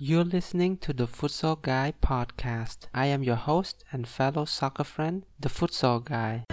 You're 0.00 0.22
listening 0.22 0.76
to 0.76 0.92
the 0.92 1.08
Futsal 1.08 1.60
Guy 1.60 1.92
podcast. 2.00 2.86
I 2.94 3.06
am 3.06 3.24
your 3.24 3.34
host 3.34 3.82
and 3.90 4.06
fellow 4.06 4.44
soccer 4.44 4.84
friend, 4.84 5.24
the 5.40 5.48
Futsal 5.48 6.04
Guy. 6.04 6.44